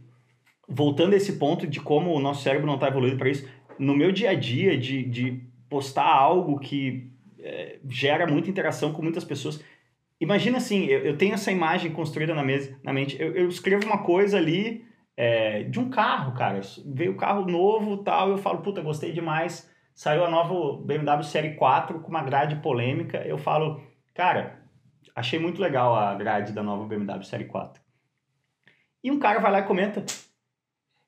[0.68, 3.96] voltando a esse ponto de como o nosso cérebro não está evoluído para isso, no
[3.96, 9.24] meu dia a dia de, de postar algo que é, gera muita interação com muitas
[9.24, 9.64] pessoas,
[10.20, 13.86] imagina assim, eu, eu tenho essa imagem construída na, mesa, na mente, eu, eu escrevo
[13.86, 14.84] uma coisa ali
[15.16, 16.60] é, de um carro, cara.
[16.86, 19.70] Veio o carro novo tal, eu falo, puta, gostei demais.
[19.94, 23.18] Saiu a nova BMW Série 4 com uma grade polêmica.
[23.20, 23.82] Eu falo,
[24.14, 24.60] cara,
[25.16, 27.82] achei muito legal a grade da nova BMW Série 4.
[29.04, 30.04] E um cara vai lá e comenta: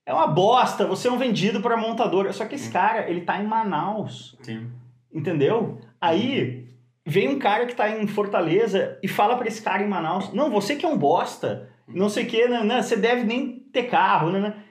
[0.06, 2.32] é uma bosta, você é um vendido para montadora.
[2.32, 4.38] Só que esse cara, ele tá em Manaus.
[4.44, 4.70] Sim.
[5.12, 5.80] Entendeu?
[6.00, 6.68] Aí
[7.06, 10.52] vem um cara que tá em Fortaleza e fala para esse cara em Manaus: não,
[10.52, 13.84] você que é um bosta, não sei o que, não, não, você deve nem ter
[13.84, 14.40] carro, né?
[14.40, 14.64] né.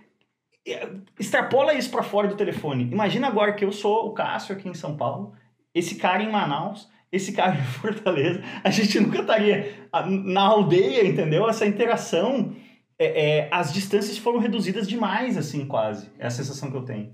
[1.18, 2.90] Extrapola isso para fora do telefone.
[2.90, 5.34] Imagina agora que eu sou o Cássio aqui em São Paulo,
[5.74, 11.48] esse cara em Manaus, esse cara em Fortaleza, a gente nunca estaria na aldeia, entendeu?
[11.48, 12.54] Essa interação,
[12.98, 16.10] é, é, as distâncias foram reduzidas demais, assim, quase.
[16.18, 17.12] É a sensação que eu tenho.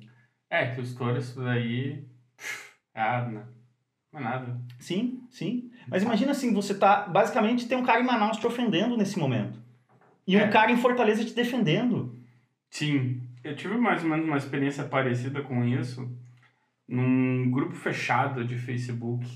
[0.48, 2.04] É, que o estouro, isso daí.
[2.94, 3.60] Ah, não.
[4.12, 4.60] Não é nada.
[4.78, 5.70] Sim, sim.
[5.86, 7.06] Mas imagina assim, você tá.
[7.06, 9.59] Basicamente tem um cara em Manaus te ofendendo nesse momento.
[10.30, 10.44] E é.
[10.44, 12.16] um cara em Fortaleza te defendendo.
[12.70, 13.20] Sim.
[13.42, 16.08] Eu tive mais ou menos uma experiência parecida com isso
[16.86, 19.26] num grupo fechado de Facebook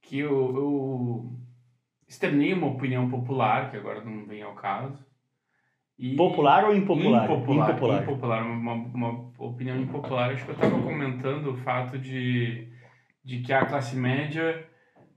[0.00, 1.38] que eu, eu
[2.08, 5.04] externei uma opinião popular, que agora não vem ao caso.
[5.98, 7.24] E popular ou impopular?
[7.24, 7.70] Impopular.
[7.70, 8.02] Impopular.
[8.02, 10.30] impopular uma, uma opinião impopular.
[10.30, 12.66] Acho que eu estava comentando o fato de,
[13.22, 14.66] de que a classe média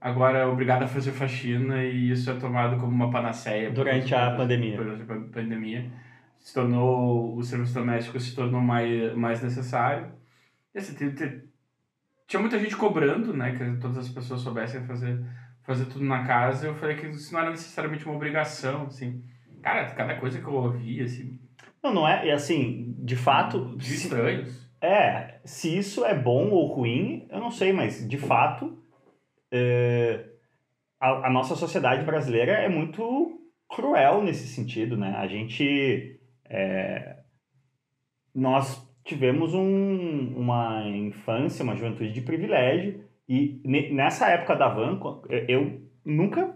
[0.05, 3.71] agora é obrigada a fazer faxina e isso é tomado como uma panaceia.
[3.71, 4.77] Durante a pandemia.
[4.77, 5.91] Durante a pandemia.
[6.37, 10.11] Se tornou, o serviço doméstico se tornou mais, mais necessário.
[10.75, 11.41] E assim, tem, tem,
[12.27, 15.19] tinha muita gente cobrando, né, que todas as pessoas soubessem fazer,
[15.63, 16.67] fazer tudo na casa.
[16.67, 19.23] Eu falei que isso não era necessariamente uma obrigação, assim.
[19.63, 21.39] Cara, cada coisa que eu ouvi, assim...
[21.81, 23.75] Não, não é, e assim, de fato...
[23.75, 24.69] De estranhos.
[24.79, 28.84] É, se isso é bom ou ruim, eu não sei, mas de fato
[29.55, 30.25] é,
[30.99, 33.39] a, a, nossa sociedade brasileira é muito
[33.69, 35.15] cruel nesse sentido, né?
[35.17, 36.19] A gente...
[36.47, 37.17] É,
[38.33, 44.99] nós tivemos um, uma infância, uma juventude de privilégio e nessa época da van,
[45.47, 46.53] eu nunca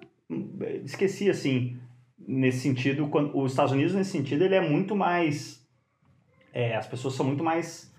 [0.83, 1.79] esqueci assim,
[2.17, 5.65] nesse sentido, quando, os Estados Unidos nesse sentido ele é muito mais,
[6.53, 7.91] é, as pessoas são muito mais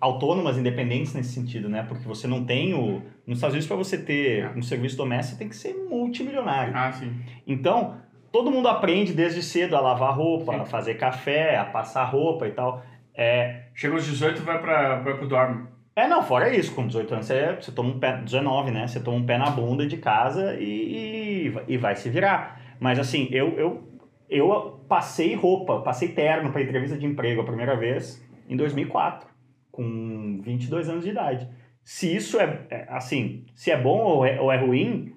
[0.00, 1.84] autônomas, independentes nesse sentido, né?
[1.88, 3.02] Porque você não tem o.
[3.26, 6.72] Nos Estados Unidos, para você ter um serviço doméstico, você tem que ser multimilionário.
[6.76, 7.12] Ah, sim.
[7.46, 7.96] Então,
[8.30, 10.60] todo mundo aprende desde cedo a lavar roupa, sim.
[10.60, 12.84] a fazer café, a passar roupa e tal.
[13.14, 13.64] É...
[13.74, 15.66] Chega aos 18 vai para o dorme.
[15.96, 18.86] É, não, fora isso, com 18 anos você, você toma um pé, 19, né?
[18.86, 22.60] Você toma um pé na bunda de casa e, e, e vai se virar.
[22.78, 23.82] Mas assim, eu, eu,
[24.28, 29.35] eu passei roupa, passei terno para entrevista de emprego a primeira vez em 2004
[29.76, 31.46] com 22 anos de idade.
[31.84, 35.14] Se isso é, é assim, se é bom ou é, ou é ruim,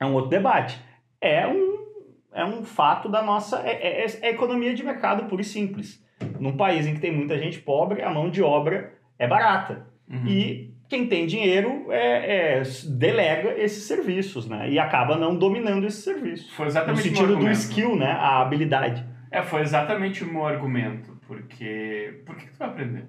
[0.00, 0.80] é um outro debate.
[1.20, 1.84] É um,
[2.32, 3.60] é um fato da nossa.
[3.60, 6.02] É, é, é economia de mercado pura e simples.
[6.40, 9.86] Num país em que tem muita gente pobre, a mão de obra é barata.
[10.10, 10.26] Uhum.
[10.26, 14.70] E quem tem dinheiro é, é, delega esses serviços, né?
[14.70, 16.50] E acaba não dominando esses serviços.
[16.52, 18.10] Foi exatamente no sentido do skill, né?
[18.10, 19.04] A habilidade.
[19.30, 21.16] É, foi exatamente o meu argumento.
[21.26, 22.22] Porque.
[22.24, 23.06] Por que, que tu vai aprender?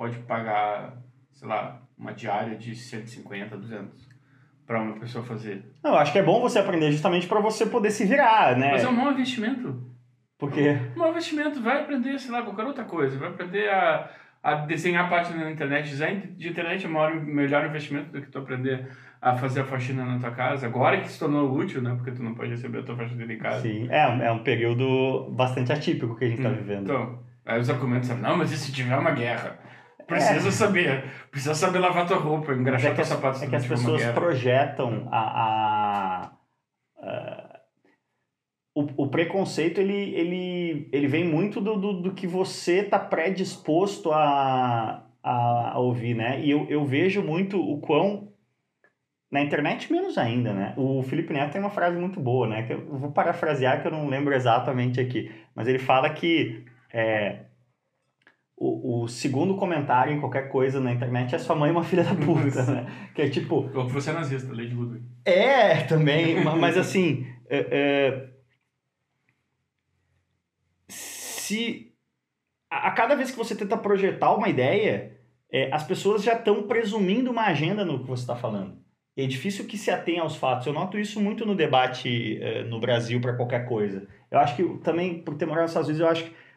[0.00, 0.96] Pode pagar,
[1.30, 4.08] sei lá, uma diária de 150, 200
[4.66, 5.62] para uma pessoa fazer.
[5.84, 8.70] Não, eu acho que é bom você aprender justamente para você poder se virar, né?
[8.70, 9.78] Mas é um mau investimento.
[10.38, 10.78] Por quê?
[10.96, 11.60] Um mau investimento.
[11.60, 13.18] Vai aprender, sei lá, qualquer outra coisa.
[13.18, 14.10] Vai aprender a,
[14.42, 15.90] a desenhar página na internet.
[15.90, 18.88] Design de internet é o maior, melhor investimento do que tu aprender
[19.20, 20.66] a fazer a faxina na tua casa.
[20.66, 21.92] Agora que se tornou útil, né?
[21.94, 23.60] Porque tu não pode receber a tua faxina em casa.
[23.60, 26.84] Sim, é, é um período bastante atípico que a gente está hum, vivendo.
[26.84, 29.58] Então, aí os argumentos são, não, mas e se tiver uma guerra?
[30.10, 30.52] Precisa é.
[30.52, 31.04] saber.
[31.30, 33.42] Precisa saber lavar tua roupa, engraxar é teus sapatos.
[33.42, 36.32] É que as pessoas projetam a, a,
[37.02, 37.60] a
[38.74, 44.12] o, o, preconceito ele, ele, ele vem muito do, do, do que você está predisposto
[44.12, 46.40] a, a, a, ouvir, né?
[46.40, 48.28] E eu, eu vejo muito o quão.
[49.30, 50.74] Na internet, menos ainda, né?
[50.76, 52.64] O Felipe Neto tem uma frase muito boa, né?
[52.64, 55.30] Que eu vou parafrasear, que eu não lembro exatamente aqui.
[55.54, 57.44] Mas ele fala que é,
[58.60, 62.04] o, o, segundo comentário em qualquer coisa na internet é sua mãe é uma filha
[62.04, 62.86] da puta, né?
[63.14, 63.70] Que é tipo...
[63.74, 65.02] Ou que você é nazista, Lady Woodward.
[65.24, 67.26] É, também, mas assim...
[67.48, 68.28] É, é,
[70.88, 71.90] se...
[72.70, 75.18] A cada vez que você tenta projetar uma ideia,
[75.50, 78.78] é, as pessoas já estão presumindo uma agenda no que você está falando.
[79.16, 80.66] É difícil que se atenha aos fatos.
[80.66, 84.06] Eu noto isso muito no debate é, no Brasil para qualquer coisa.
[84.30, 86.49] Eu acho que também, por ter morado nos Estados Unidos, eu acho que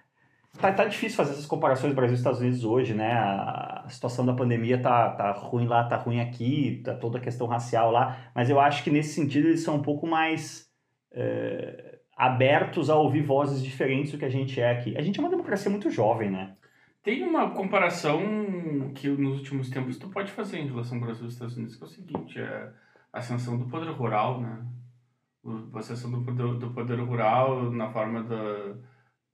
[0.59, 3.11] Tá, tá difícil fazer essas comparações Brasil e Estados Unidos hoje, né?
[3.13, 7.47] A situação da pandemia tá, tá ruim lá, tá ruim aqui, tá toda a questão
[7.47, 10.71] racial lá, mas eu acho que nesse sentido eles são um pouco mais.
[11.11, 14.95] É, abertos a ouvir vozes diferentes do que a gente é aqui.
[14.97, 16.55] A gente é uma democracia muito jovem, né?
[17.01, 21.29] Tem uma comparação que nos últimos tempos tu pode fazer em relação ao Brasil e
[21.29, 22.71] Estados Unidos, que é o seguinte, é
[23.11, 24.65] a ascensão do poder rural, né?
[25.73, 28.75] A ascensão do poder, do poder rural na forma da,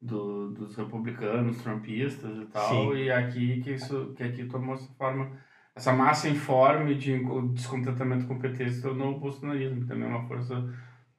[0.02, 2.96] do, dos republicanos, trumpistas e tal, Sim.
[2.96, 5.32] e aqui que isso que aqui tomou essa forma,
[5.76, 7.20] essa massa informe de
[7.54, 10.56] descontentamento com o PT se tornou o bolsonarismo, que também é uma força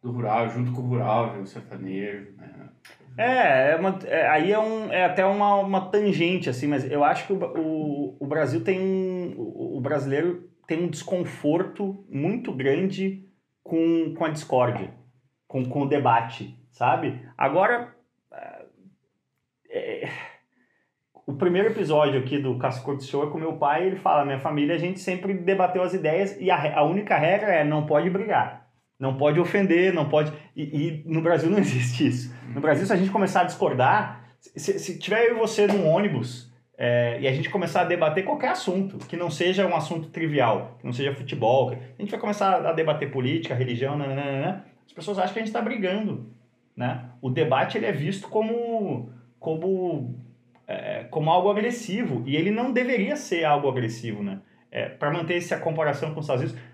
[0.02, 2.70] do rural, junto com o rural, o sertanejo, né?
[3.18, 7.04] É, é, uma, é aí é, um, é até uma, uma tangente, assim, mas eu
[7.04, 12.52] acho que o, o, o Brasil tem um, o, o brasileiro tem um desconforto muito
[12.52, 13.28] grande
[13.62, 14.94] com, com a discórdia,
[15.46, 17.20] com, com o debate, sabe?
[17.36, 17.94] Agora,
[19.70, 20.08] é,
[21.26, 24.74] o primeiro episódio aqui do Casco Show é com meu pai, ele fala, minha família,
[24.74, 28.68] a gente sempre debateu as ideias e a, a única regra é não pode brigar.
[28.98, 30.30] Não pode ofender, não pode.
[30.54, 32.34] E, e, no Brasil não existe isso.
[32.54, 35.88] No Brasil, se a gente começar a discordar, se, se tiver eu e você num
[35.88, 40.08] ônibus é, e a gente começar a debater qualquer assunto, que não seja um assunto
[40.08, 44.92] trivial, que não seja futebol, a gente vai começar a debater política, religião, nananana, as
[44.92, 46.30] pessoas acham que a gente está brigando.
[46.76, 47.04] Né?
[47.20, 50.18] O debate ele é visto como, como,
[50.72, 54.22] é, como algo agressivo e ele não deveria ser algo agressivo.
[54.22, 54.40] Né?
[54.70, 56.70] É, Para manter essa comparação com os Estados Unidos,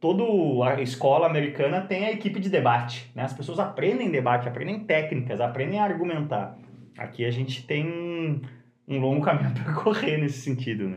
[0.00, 0.24] toda
[0.68, 3.22] a escola americana tem a equipe de debate, né?
[3.22, 6.56] As pessoas aprendem debate, aprendem técnicas, aprendem a argumentar.
[6.96, 8.40] Aqui a gente tem um,
[8.88, 10.96] um longo caminho a percorrer nesse sentido, né?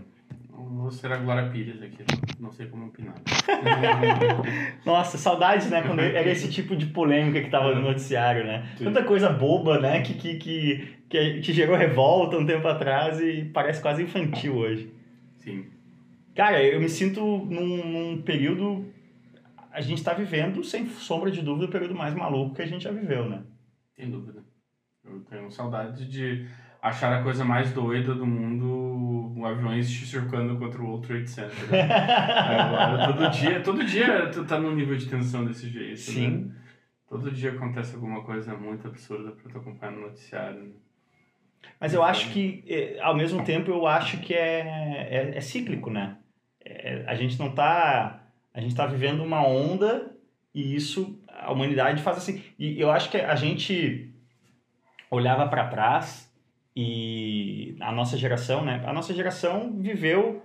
[0.50, 2.04] Vou ser a Glória Pires aqui,
[2.40, 3.14] não sei como opinar.
[4.86, 5.82] Nossa, saudades, né?
[5.82, 8.66] Quando era esse tipo de polêmica que tava no noticiário, né?
[8.78, 10.02] Tanta coisa boba, né?
[10.02, 14.92] Que, que, que, que, que gerou revolta um tempo atrás e parece quase infantil hoje.
[15.38, 15.68] Sim.
[16.36, 18.92] Cara, eu me sinto num, num período.
[19.72, 22.84] A gente está vivendo, sem sombra de dúvida, o período mais maluco que a gente
[22.84, 23.44] já viveu, né?
[23.96, 24.44] Sem dúvida.
[25.06, 26.48] Eu tenho saudade de
[26.82, 31.72] achar a coisa mais doida do mundo um aviões circando contra o World Trade Center.
[31.72, 31.82] Né?
[31.94, 36.00] Agora, todo dia, todo dia tu tá num nível de tensão desse jeito.
[36.00, 36.30] Sim.
[36.30, 36.56] Né?
[37.08, 40.64] Todo dia acontece alguma coisa muito absurda para tu acompanhar no noticiário.
[40.64, 40.72] Né?
[41.80, 44.60] Mas eu acho que, ao mesmo tempo, eu acho que é,
[45.10, 46.18] é, é cíclico, né?
[46.64, 48.24] É, a gente não tá.
[48.54, 50.16] A gente tá vivendo uma onda
[50.54, 52.42] e isso a humanidade faz assim.
[52.58, 54.14] E eu acho que a gente
[55.10, 56.32] olhava para trás
[56.76, 58.84] e a nossa geração, né?
[58.86, 60.44] A nossa geração viveu,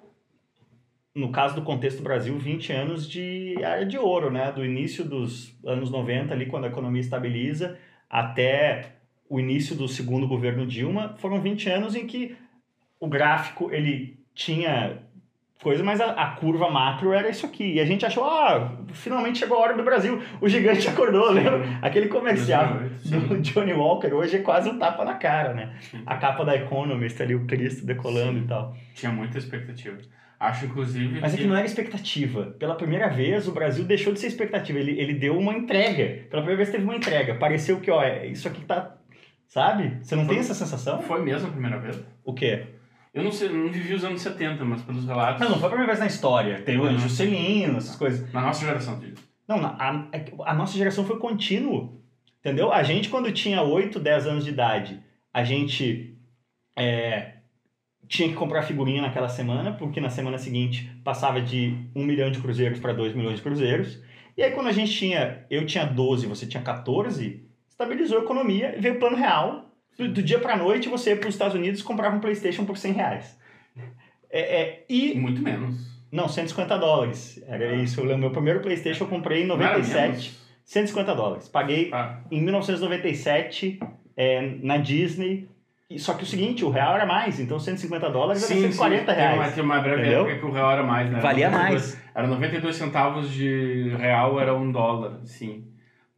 [1.15, 4.51] no caso do contexto do Brasil, 20 anos de área de ouro, né?
[4.53, 7.79] Do início dos anos 90, ali, quando a economia estabiliza,
[8.11, 8.98] até
[9.29, 12.37] o início do segundo governo Dilma, foram 20 anos em que
[12.99, 14.99] o gráfico ele tinha
[15.63, 17.75] coisa, mas a, a, curva macro era isso aqui.
[17.75, 20.23] E a gente achou, ah, finalmente chegou a hora do Brasil.
[20.41, 21.79] O gigante acordou, lembra?
[21.83, 25.75] Aquele comercial do Johnny Walker hoje é quase um tapa na cara, né?
[26.07, 28.77] A capa da Economist ali, o Cristo decolando e tal.
[28.95, 29.99] Tinha muita expectativa.
[30.39, 31.21] Acho, inclusive.
[31.21, 31.41] Mas que...
[31.41, 32.55] é que não era expectativa.
[32.59, 34.79] Pela primeira vez, o Brasil deixou de ser expectativa.
[34.79, 36.27] Ele, ele deu uma entrega.
[36.31, 37.35] Pela primeira vez, teve uma entrega.
[37.35, 38.98] Pareceu que, ó, isso aqui tá.
[39.49, 39.99] Sabe?
[40.03, 41.03] Você não Foi- tem essa sensação?
[41.03, 41.99] Foi mesmo a primeira vez?
[42.25, 42.67] O quê?
[43.15, 45.41] Eu não sei, não vivi os anos 70, mas pelos relatos.
[45.41, 46.61] Não, não foi a primeira vez na história.
[46.63, 46.99] Tem o Uhum.
[46.99, 48.31] Juscelino, essas coisas.
[48.33, 49.17] Na nossa geração, digo.
[49.49, 51.99] Não, a, é a nossa geração foi contínuo.
[52.41, 52.71] Entendeu?
[52.73, 56.17] A gente, quando tinha 8, 10 anos de idade, a gente
[56.79, 57.33] é,
[58.07, 62.39] tinha que comprar figurinha naquela semana, porque na semana seguinte passava de 1 milhão de
[62.41, 64.01] cruzeiros para 2 milhões de cruzeiros.
[64.37, 65.45] E aí, quando a gente tinha.
[65.51, 67.48] Eu tinha 12, você tinha 14,
[67.83, 69.65] estabilizou a economia e veio o plano real.
[69.97, 72.65] Do, do dia para noite, você ia para os Estados Unidos e comprava um PlayStation
[72.65, 73.39] por 100 reais.
[74.31, 75.77] É, é, e Muito menos.
[76.13, 77.43] não, 150 dólares.
[77.47, 78.01] Era isso.
[78.01, 80.09] Eu lembro, meu primeiro PlayStation eu comprei em Não era 97.
[80.09, 80.39] menos?
[80.65, 81.49] 150 dólares.
[81.49, 83.81] Paguei Ah, em 1997
[84.17, 85.49] é, na Disney.
[85.91, 89.25] E- Só que o seguinte, o real era mais, então 150 dólares era 140 Tem
[89.25, 89.55] uma, reais.
[89.55, 90.21] tem uma breve Entendeu?
[90.27, 91.19] época que o real era mais, né?
[91.21, 92.03] Valia 92 mais.
[92.15, 95.65] Era 92 centavos de real, era um dólar, sim.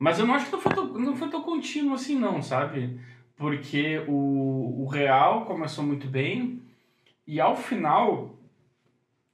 [0.00, 2.98] Mas eu não acho que não foi tão, não foi tão contínuo assim, não, sabe?
[3.36, 6.60] Porque o, o real começou muito bem
[7.26, 8.34] e ao final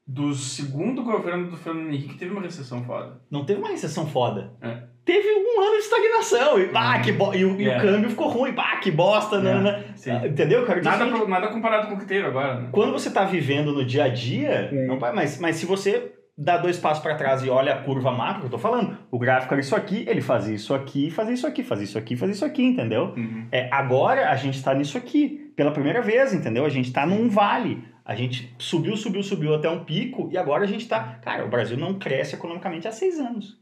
[0.07, 3.21] do segundo governo do Fernando Henrique teve uma recessão foda.
[3.31, 4.53] Não teve uma recessão foda.
[4.61, 4.83] É.
[5.05, 6.61] Teve um ano de estagnação.
[6.61, 7.33] E, pá, que bo...
[7.35, 7.81] e, o, e o É.
[7.81, 8.53] câmbio ficou ruim.
[8.53, 9.37] Pá, que bosta.
[9.37, 9.85] É, nanana.
[9.97, 10.11] sim.
[10.27, 10.67] Entendeu?
[10.67, 12.69] Quero dizer o Nada, seguinte, pro- nada comparado com o que teve agora, né?
[12.73, 14.87] quando você está vivendo no dia a dia, É.
[14.87, 15.41] não vai mais.
[15.41, 18.59] Mas se você dá dois passos para trás e olha a curva macro, eu tô
[18.59, 21.99] falando, o gráfico era isso aqui, ele fazia isso aqui, fazia isso aqui, fazia isso
[21.99, 23.15] aqui, fazia isso aqui, entendeu?
[23.17, 23.47] Uhum.
[23.51, 26.67] É, agora a gente está nisso aqui, pela primeira vez, entendeu?
[26.67, 27.83] A gente está num vale.
[28.05, 31.19] A gente subiu, subiu, subiu até um pico e agora a gente está.
[31.23, 33.59] Cara, o Brasil não cresce economicamente há seis anos,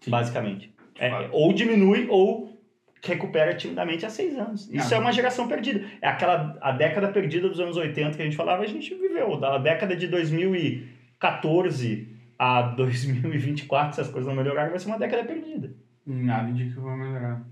[0.00, 0.10] Sim.
[0.10, 0.72] basicamente.
[0.98, 1.28] É, Claro.
[1.32, 2.54] ou diminui ou
[3.02, 4.68] recupera timidamente há seis anos.
[4.72, 4.96] Isso Não.
[4.96, 5.84] é uma geração perdida.
[6.00, 9.36] É aquela a década perdida dos anos 80 que a gente falava, a gente viveu.
[9.36, 15.24] Da década de 2014 a 2024, se as coisas não melhorarem, vai ser uma década
[15.24, 15.74] perdida.
[16.06, 17.44] Nada indica que vai melhorar.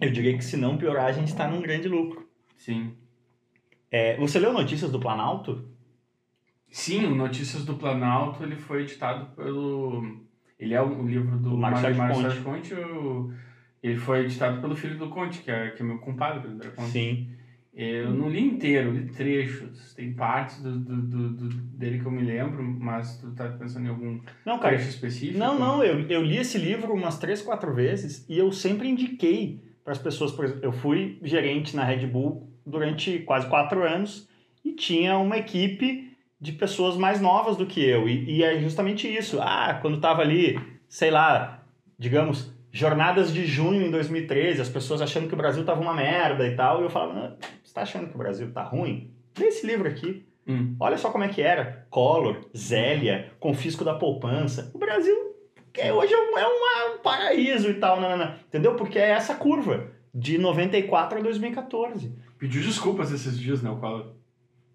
[0.00, 2.28] Eu diria que se não piorar, a gente está num grande lucro.
[2.56, 2.92] Sim.
[3.90, 5.68] É, você leu Notícias do Planalto?
[6.70, 10.20] Sim, o Notícias do Planalto ele foi editado pelo.
[10.58, 12.72] Ele é o livro do Mário Sérgio Conte.
[12.72, 12.74] Conte.
[12.74, 13.32] o-
[13.82, 16.90] Ele foi editado pelo filho do Conte, que é, que é meu compadre, Conte.
[16.90, 17.30] Sim.
[17.78, 19.92] Eu não li inteiro, li trechos.
[19.94, 23.84] Tem partes do, do, do- do- dele que eu me lembro, mas tu tá pensando
[23.84, 25.38] em algum Não, cara, trecho específico?
[25.38, 29.62] Não, não, eu, eu li esse livro umas três, quatro vezes e eu sempre indiquei
[29.84, 30.32] para as pessoas.
[30.32, 34.26] Por exemplo, eu fui gerente na Red Bull durante quase quatro anos
[34.64, 38.08] e tinha uma equipe de pessoas mais novas do que eu.
[38.08, 39.38] E, e é justamente isso.
[39.40, 40.58] Ah, quando tava ali,
[40.88, 41.62] sei lá,
[41.98, 46.46] digamos, jornadas de junho em 2013, as pessoas achando que o Brasil tava uma merda
[46.46, 49.10] e tal, e eu falava, "Não, você tá achando que o Brasil tá ruim?
[49.38, 50.26] Lê esse livro aqui.
[50.46, 50.76] Hum.
[50.78, 51.86] Olha só como é que era.
[51.90, 54.70] Collor, Zélia, confisco da poupança.
[54.74, 55.16] O Brasil
[55.74, 58.32] é, hoje é um, é uma- um paraíso e tal, não, não, não.
[58.46, 58.74] entendeu?
[58.76, 62.14] Porque é essa curva, de 94 a 2014.
[62.38, 64.12] Pediu desculpas esses dias, né, o Collor?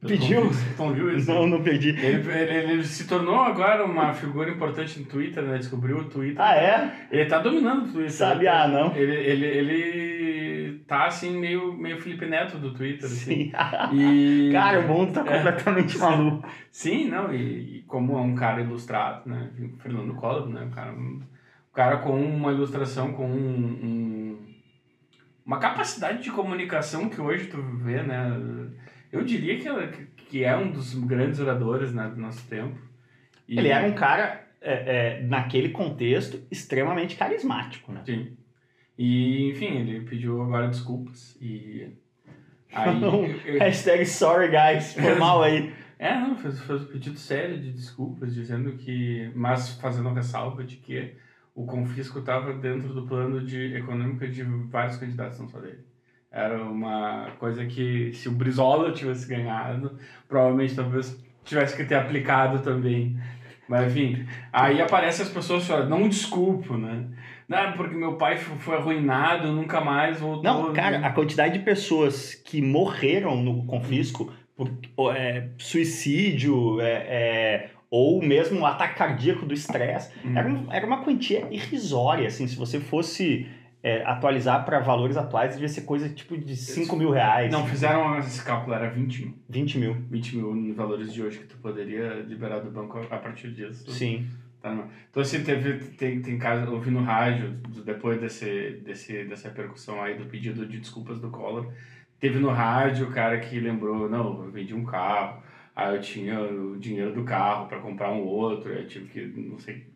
[0.06, 0.50] Pediu?
[0.50, 1.32] Viu isso?
[1.32, 1.90] Não, não perdi.
[1.90, 5.58] Ele, ele, ele se tornou agora uma figura importante no Twitter, né?
[5.60, 6.42] Descobriu o Twitter.
[6.42, 7.08] Ah, é?
[7.12, 8.12] Ele tá dominando o Twitter.
[8.12, 8.96] Sabe, ah, não.
[8.96, 13.06] Ele, ele, ele tá assim, meio, meio Felipe Neto do Twitter.
[13.06, 13.52] Assim.
[13.52, 13.52] Sim.
[13.94, 14.50] E...
[14.54, 15.38] Cara, o mundo tá É.
[15.38, 16.48] completamente maluco.
[16.72, 19.52] Sim, não, e, e como é um cara ilustrado, né?
[19.84, 20.64] Fernando Collor, né?
[20.64, 21.22] Um cara, um
[21.76, 23.38] cara com uma ilustração, com um,
[23.84, 24.38] um-
[25.46, 28.32] uma capacidade de comunicação que hoje tu vê, né?
[29.12, 32.78] Eu diria que, ela- que é um dos grandes oradores né, do nosso tempo.
[33.48, 38.02] E- Ele era um cara, é, é, naquele contexto, extremamente carismático, né?
[38.06, 38.38] Sim.
[38.98, 41.88] E, enfim, ele pediu agora desculpas e...
[42.74, 45.74] Aí, Não, eu- eu- Hashtag sorry guys, foi mal aí.
[46.00, 49.30] É, não, fez, fez um pedido sério de desculpas, dizendo que.
[49.36, 51.14] Mas fazendo a ressalva de que
[51.54, 55.80] o confisco estava dentro do plano de econômico de vários candidatos, não só dele.
[56.32, 59.98] Era uma coisa que, se o Brizola tivesse ganhado,
[60.30, 63.18] provavelmente talvez tivesse que ter aplicado também.
[63.68, 67.06] Mas enfim, aí aparecem as pessoas falando, não desculpo, né?
[67.50, 70.44] Não, porque meu pai foi arruinado, nunca mais voltou.
[70.44, 71.08] Não, cara, né?
[71.08, 74.32] a quantidade de pessoas que morreram no confisco
[74.96, 80.38] por é, suicídio é, é, ou mesmo ataque cardíaco do estresse Hum.
[80.38, 83.48] era, um- era uma quantia irrisória, assim, se você fosse
[83.84, 88.18] é, atualizar para valores atuais, devia ser coisa tipo de 5 mil reais, Não, fizeram
[88.20, 89.36] esse cálculo, era 20 mil.
[89.50, 93.18] 20 mil, 20 mil em valores de hoje que tu poderia liberar do banco a
[93.18, 93.90] partir disso.
[93.92, 94.28] sim.
[94.62, 94.72] Tá
[95.10, 100.00] Então, assim, teve, tem, tem casos, eu ouvi no rádio, depois desse, desse, dessa repercussão
[100.00, 101.74] aí do pedido de desculpas do Collor,
[102.20, 105.42] teve no rádio o cara que lembrou, não, eu vendi um carro,
[105.76, 109.58] aí eu tinha o dinheiro do carro para comprar um outro, eu tive que, não
[109.58, 109.88] sei,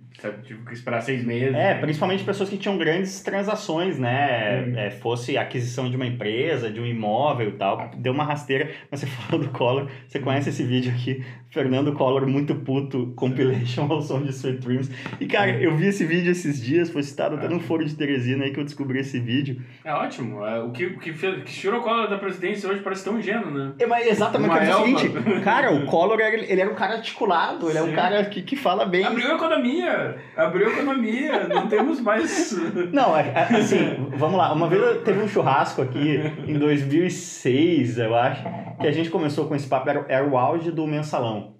[0.44, 1.54] tive que esperar seis meses.
[1.56, 4.66] É, principalmente pessoas que tinham grandes transações, né?
[4.68, 4.78] Hum.
[4.78, 7.92] É, fosse aquisição de uma empresa, de um imóvel e tal.
[7.98, 8.70] Deu uma rasteira.
[8.90, 11.24] Mas você falou do Collor, você conhece esse vídeo aqui?
[11.50, 14.92] Fernando Collor, muito puto, compilation ao som de Sweet Dreams.
[15.22, 18.44] E, cara, eu vi esse vídeo esses dias, foi citado até no Foro de Teresina
[18.44, 19.62] aí que eu descobri esse vídeo.
[19.84, 22.82] É ótimo, é, o que, o que, fez, que tirou o Collor da presidência hoje
[22.82, 23.72] parece tão ingênuo, né?
[23.80, 27.70] É, mas exatamente, é o seguinte, cara, o Collor, era- ele era um cara articulado,
[27.70, 27.96] ele é um Sim.
[27.96, 29.06] cara que, que fala bem.
[29.06, 30.05] Abriu a economia,
[30.36, 32.52] abriu economia, não temos mais...
[32.92, 34.54] Não, é- é, assim, vamos lá.
[34.54, 38.44] Uma vez teve um churrasco aqui em 2006, eu acho,
[38.80, 41.56] que a gente começou com esse papo, era, era o auge do mensalão.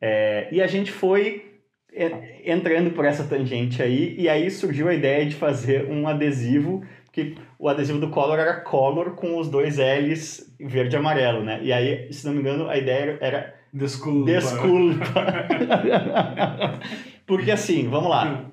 [0.00, 1.54] É, e a gente foi
[1.92, 6.82] é, entrando por essa tangente aí, e aí surgiu a ideia de fazer um adesivo,
[7.12, 11.60] que o adesivo do Collor era Collor com os dois L's verde e amarelo, né?
[11.62, 14.30] E aí, se não me engano, a ideia era Desculpa.
[14.30, 15.24] Desculpa.
[17.26, 18.50] Porque assim, vamos lá.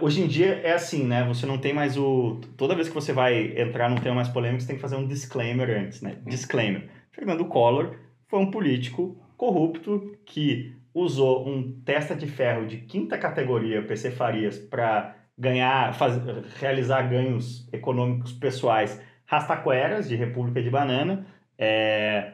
[0.00, 1.24] Hoje em dia é assim, né?
[1.24, 2.40] Você não tem mais o.
[2.56, 5.06] Toda vez que você vai entrar num tema mais polêmico, você tem que fazer um
[5.06, 6.16] disclaimer antes, né?
[6.26, 6.88] Disclaimer.
[7.10, 7.96] Fernando Collor
[8.28, 14.58] foi um político corrupto que usou um testa de ferro de quinta categoria, PC Farias,
[14.58, 16.20] para ganhar, faz,
[16.58, 21.26] realizar ganhos econômicos pessoais rastaqueras de República de Banana.
[21.56, 22.32] É,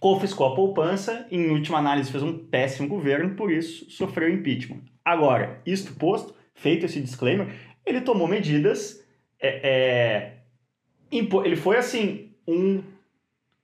[0.00, 4.80] confiscou a poupança, em última análise fez um péssimo governo, por isso sofreu impeachment.
[5.04, 7.48] Agora, isto posto, feito esse disclaimer,
[7.84, 9.04] ele tomou medidas,
[9.40, 12.82] é, é, ele foi assim, um,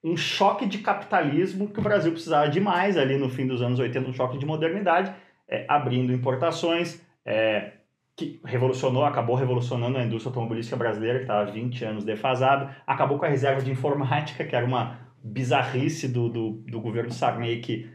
[0.03, 4.09] um choque de capitalismo que o Brasil precisava demais ali no fim dos anos 80,
[4.09, 5.14] um choque de modernidade,
[5.49, 7.72] é, abrindo importações, é,
[8.16, 13.24] que revolucionou, acabou revolucionando a indústria automobilística brasileira, que estava 20 anos defasada, acabou com
[13.24, 17.91] a reserva de informática, que era uma bizarrice do, do, do governo Sarney, que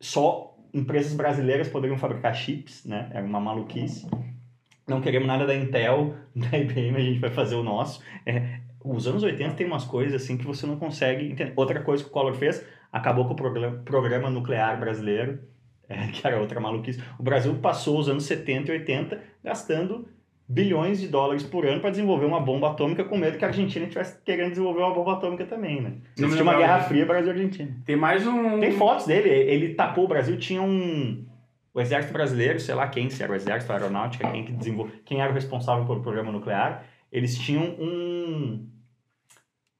[0.00, 3.10] só empresas brasileiras poderiam fabricar chips, né?
[3.12, 4.08] Era uma maluquice.
[4.88, 8.02] Não queremos nada da Intel, da IBM, a gente vai fazer o nosso.
[8.24, 11.52] É, os anos 80 tem umas coisas assim que você não consegue entender.
[11.56, 15.40] Outra coisa que o Collor fez, acabou com o programa, programa nuclear brasileiro,
[15.88, 17.02] é, que era outra maluquice.
[17.18, 20.08] O Brasil passou os anos 70 e 80 gastando
[20.50, 23.84] bilhões de dólares por ano para desenvolver uma bomba atômica com medo que a Argentina
[23.84, 25.92] estivesse querendo desenvolver uma bomba atômica também, né?
[26.18, 27.70] Existia uma guerra fria Brasil-Argentina.
[27.86, 28.58] Tem mais um...
[28.58, 31.24] Tem fotos dele, ele tapou o Brasil, tinha um...
[31.72, 34.96] O exército brasileiro, sei lá quem, se era o exército, a aeronáutica, quem que desenvolveu,
[35.04, 38.66] quem era o responsável pelo programa nuclear, eles tinham um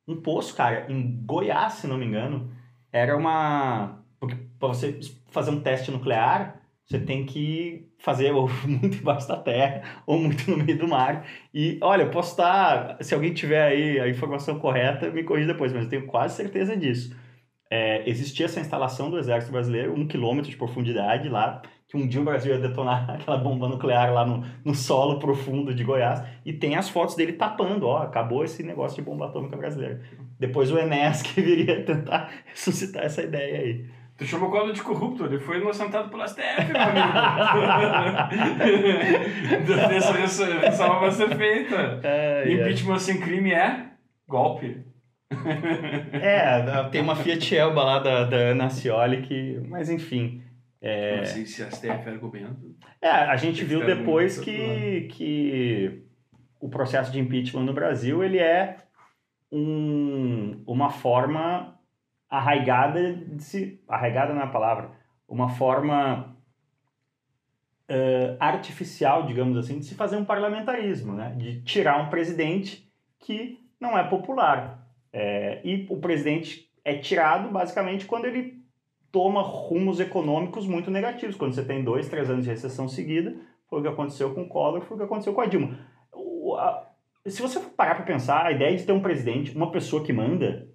[0.06, 2.48] um poço, cara, em Goiás, se não me engano,
[2.92, 5.00] era uma porque para você
[5.30, 6.59] fazer um teste nuclear,
[6.90, 11.24] você tem que fazer ou muito embaixo da terra ou muito no meio do mar.
[11.54, 15.84] E olha, posso estar, se alguém tiver aí a informação correta, me corrija depois, mas
[15.84, 17.16] eu tenho quase certeza disso.
[17.70, 22.20] É, existia essa instalação do Exército Brasileiro, um quilômetro de profundidade lá, que um dia
[22.20, 26.52] o Brasil ia detonar aquela bomba nuclear lá no, no solo profundo de Goiás, e
[26.52, 30.02] tem as fotos dele tapando, ó, acabou esse negócio de bomba atômica brasileira.
[30.40, 33.99] Depois o Enes que viria tentar ressuscitar essa ideia aí.
[34.20, 37.08] Tu chamou o Collor de corrupto, ele foi inocentado pelo STF, meu amigo.
[39.96, 42.02] Essa ressalva vai ser feita.
[42.04, 43.92] Ai, Impeachment sem crime é
[44.28, 44.84] golpe.
[46.12, 49.58] É, tem uma Fiat Elba lá da, da Ana Scioli que...
[49.66, 50.42] Mas enfim...
[50.82, 51.16] É...
[51.16, 52.76] Não sei se a STF argumento.
[53.00, 56.02] É, a gente viu depois que, que
[56.60, 58.76] o processo de impeachment no Brasil ele é
[59.50, 61.79] um, uma forma
[62.30, 64.92] arraigada de se arraigada não é palavra
[65.28, 66.36] uma forma
[67.90, 71.34] uh, artificial digamos assim de se fazer um parlamentarismo né?
[71.36, 74.86] De tirar um presidente que não é popular.
[75.12, 78.60] É, e o presidente é tirado basicamente quando ele
[79.10, 81.34] toma rumos econômicos muito negativos.
[81.34, 83.34] Quando você tem dois três anos de recessão seguida
[83.68, 85.78] foi o que aconteceu com o Collor foi o que aconteceu com a Dilma.
[86.12, 86.86] O, a,
[87.26, 90.69] se você parar para pensar a ideia de ter um presidente uma pessoa que manda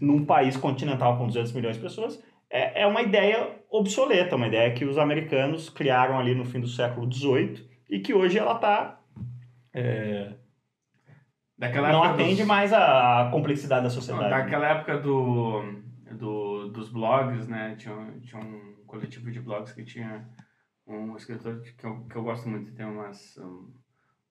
[0.00, 4.72] num país continental com 200 milhões de pessoas, é, é uma ideia obsoleta, uma ideia
[4.74, 9.00] que os americanos criaram ali no fim do século XVIII e que hoje ela está...
[9.74, 10.34] É,
[11.58, 12.46] não atende dos...
[12.46, 14.30] mais à complexidade da sociedade.
[14.30, 15.62] Não, daquela época do,
[16.10, 17.76] do, dos blogs, né?
[17.78, 20.28] Tinha, tinha um coletivo de blogs que tinha
[20.86, 23.72] um escritor que eu, que eu gosto muito, tem umas, um,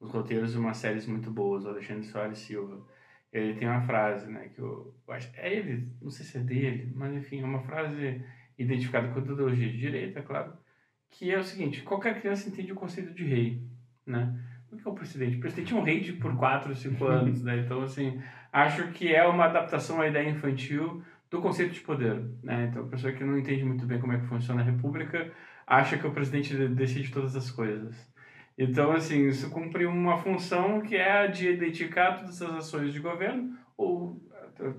[0.02, 2.86] uns roteiros de umas séries muito boas, o Alexandre Soares Silva
[3.32, 6.42] ele tem uma frase, né, que eu, eu acho, é ele, não sei se é
[6.42, 8.22] dele, mas enfim, é uma frase
[8.58, 10.54] identificada com a ideologia de direita, é claro,
[11.10, 13.62] que é o seguinte, qualquer criança entende o conceito de rei,
[14.06, 14.38] né?
[14.72, 15.38] O que é o presidente?
[15.38, 17.60] O presidente é um rei de por 4, 5 anos, né?
[17.60, 18.22] Então, assim,
[18.52, 22.68] acho que é uma adaptação à ideia infantil do conceito de poder, né?
[22.70, 25.32] Então, a pessoa que não entende muito bem como é que funciona a república
[25.68, 28.11] acha que o presidente decide todas as coisas.
[28.58, 33.00] Então, assim, isso cumpre uma função que é a de dedicar todas as ações de
[33.00, 34.22] governo, ou,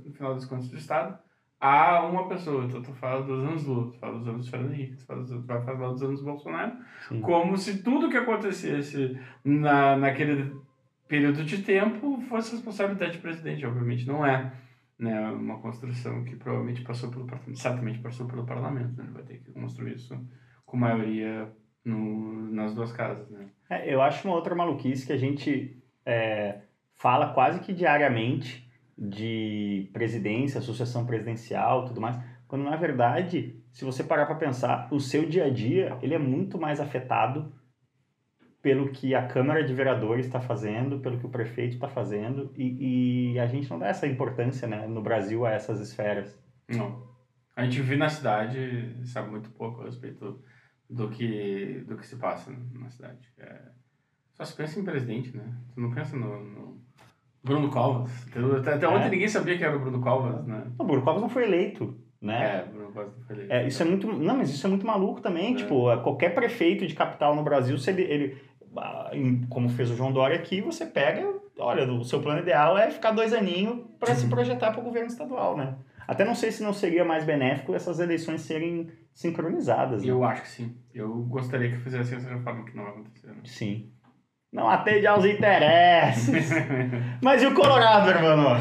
[0.05, 1.19] no final das contas, do Estado,
[1.61, 2.65] a uma pessoa.
[2.65, 5.47] Então, tu fala dos anos Lula, tu fala dos anos Fernando Henrique, tu fala dos,
[5.47, 6.73] vai falar dos anos Bolsonaro,
[7.09, 7.21] Sim.
[7.21, 10.55] como se tudo que acontecesse na, naquele
[11.07, 13.65] período de tempo fosse responsabilidade do presidente.
[13.65, 14.53] Obviamente não é
[14.99, 19.05] né, uma construção que provavelmente passou pelo certamente passou pelo parlamento, né?
[19.05, 20.19] ele vai ter que construir isso
[20.65, 21.53] com maioria
[21.85, 23.49] no, nas duas casas, né?
[23.69, 26.61] É, eu acho uma outra maluquice que a gente é,
[26.95, 34.05] fala quase que diariamente de presidência, associação presidencial, tudo mais, quando na verdade, se você
[34.05, 37.53] parar para pensar, o seu dia a dia ele é muito mais afetado
[38.61, 43.33] pelo que a Câmara de Vereadores está fazendo, pelo que o prefeito está fazendo, e,
[43.33, 46.39] e, a gente não dá essa importância né, no Brasil a essas esferas.
[46.69, 47.11] Não.
[47.57, 50.41] A gente vive na cidade, sabe muito pouco a respeito
[50.93, 53.19] do que, do que se passa na cidade.
[53.39, 53.61] É,
[54.35, 55.45] só se pensa em presidente, né?
[55.75, 56.81] Tu não pensa no, no
[57.43, 58.11] Bruno Covas.
[58.59, 58.89] Até, até é.
[58.89, 60.71] ontem ninguém sabia que era o Bruno Covas, né?
[60.79, 62.59] O Bruno Covas não foi eleito, né?
[62.59, 63.53] É, Bruno Covas não foi eleito.
[63.53, 64.07] É, isso é muito...
[64.13, 65.55] Não, mas isso é muito maluco também.
[65.55, 65.57] É.
[65.57, 68.43] Tipo, qualquer prefeito de capital no Brasil, se ele, ele...
[68.77, 69.11] Ah,
[69.49, 71.41] como fez o João Dória aqui, você pega...
[71.59, 75.09] Olha, o seu plano ideal é ficar dois aninhos para se projetar para o governo
[75.09, 75.75] estadual, né?
[76.07, 80.03] Até não sei se não seria mais benéfico essas eleições serem sincronizadas.
[80.03, 80.11] Né?
[80.11, 80.77] Eu acho que sim.
[80.95, 83.29] Eu gostaria que fizesse essa reforma que não vai acontecer.
[83.29, 83.37] Né?
[83.45, 83.91] Sim.
[84.53, 86.51] Não atende aos interesses.
[87.23, 88.57] Mas e o Colorado, irmão?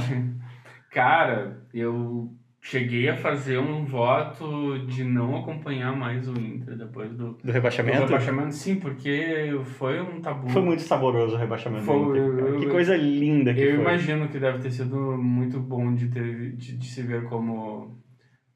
[0.91, 7.33] Cara, eu cheguei a fazer um voto de não acompanhar mais o Inter depois do,
[7.43, 7.97] Do rebaixamento?
[7.99, 8.53] do rebaixamento.
[8.53, 10.47] Sim, porque foi um tabu.
[10.49, 13.71] Foi muito saboroso o rebaixamento Foi, do Inter, eu- Que eu- coisa linda que Eu
[13.75, 13.81] foi.
[13.81, 17.97] imagino que deve ter sido muito bom de, ter, de, de se ver como,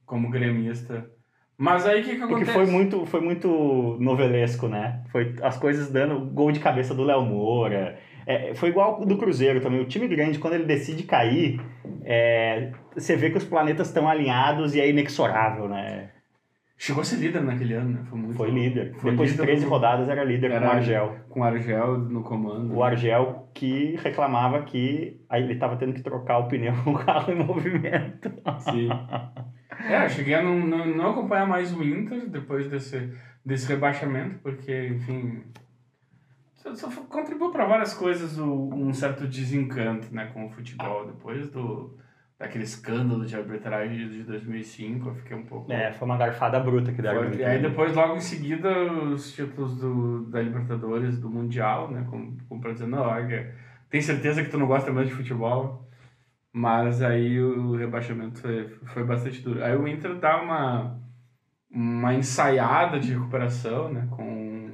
[0.06, 1.10] como gremista.
[1.58, 2.52] Mas aí o que, que Porque acontece?
[2.54, 5.02] foi muito, foi muito novelesco, né?
[5.12, 7.98] Foi as coisas dando gol de cabeça do Léo Moura.
[8.28, 9.80] É, foi igual do Cruzeiro também.
[9.80, 11.62] O time grande, quando ele decide cair,
[12.04, 16.10] é, você vê que os planetas estão alinhados e é inexorável, né?
[16.78, 18.00] Chegou a ser líder naquele ano, né?
[18.10, 18.94] Foi muito Foi líder.
[18.96, 21.16] Foi Depois de líder 13 do- rodadas era líder com Era o Argel.
[21.30, 22.76] Com o Argel no comando.
[22.76, 26.98] O Argel que reclamava que aí ele estava tendo que trocar o pneu com o
[26.98, 28.30] carro em movimento.
[28.60, 28.90] Sim.
[29.80, 33.12] É, eu cheguei a não, não, não acompanhar mais o Inter depois desse,
[33.44, 35.44] desse rebaixamento, porque, enfim.
[36.56, 41.06] Só, contribuiu para várias coisas o, um certo desencanto né, com o futebol.
[41.06, 41.96] Depois do,
[42.40, 45.72] daquele escândalo de arbitragem de 2005, eu fiquei um pouco.
[45.72, 47.32] É, foi uma garfada bruta que deram.
[47.34, 52.06] E aí depois, logo em seguida, os títulos do, da Libertadores, do Mundial, né?
[52.10, 53.54] Como, como pra dizer, não, olha,
[53.90, 55.85] tem certeza que tu não gosta mais de futebol.
[56.58, 59.62] Mas aí o rebaixamento foi, foi bastante duro.
[59.62, 60.98] Aí o Inter dá uma,
[61.70, 64.08] uma ensaiada de recuperação, né?
[64.10, 64.72] Com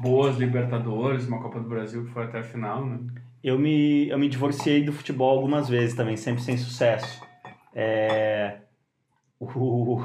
[0.00, 2.98] boas Libertadores, uma Copa do Brasil que foi até a final, né?
[3.44, 7.24] Eu me, eu me divorciei do futebol algumas vezes também, sempre sem sucesso.
[7.72, 8.56] É,
[9.38, 10.04] vou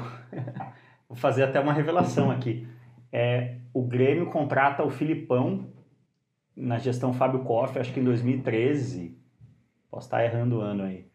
[1.16, 2.68] fazer até uma revelação aqui.
[3.10, 5.72] É, o Grêmio contrata o Filipão
[6.56, 9.23] na gestão Fábio Koff, acho que em 2013.
[9.94, 11.06] Posso estar errando o ano aí.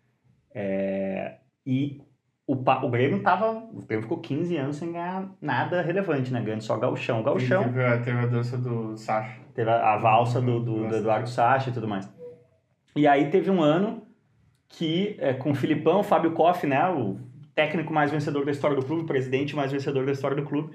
[0.56, 2.02] É, e
[2.48, 3.52] o, o Grêmio tava.
[3.52, 6.42] O Grêmio ficou 15 anos sem ganhar nada relevante, né?
[6.42, 7.22] Ganhando só gauchão.
[7.22, 7.66] Gauchão.
[7.66, 9.42] Teve, a- teve a dança do Sacha.
[9.54, 12.10] Teve a, a valsa do, do, do Eduardo Sacha e tudo mais.
[12.96, 14.02] E aí teve um ano
[14.70, 17.20] que, é, com o Filipão, o Fábio Koff, né, o
[17.54, 20.74] técnico mais vencedor da história do clube, o presidente mais vencedor da história do clube,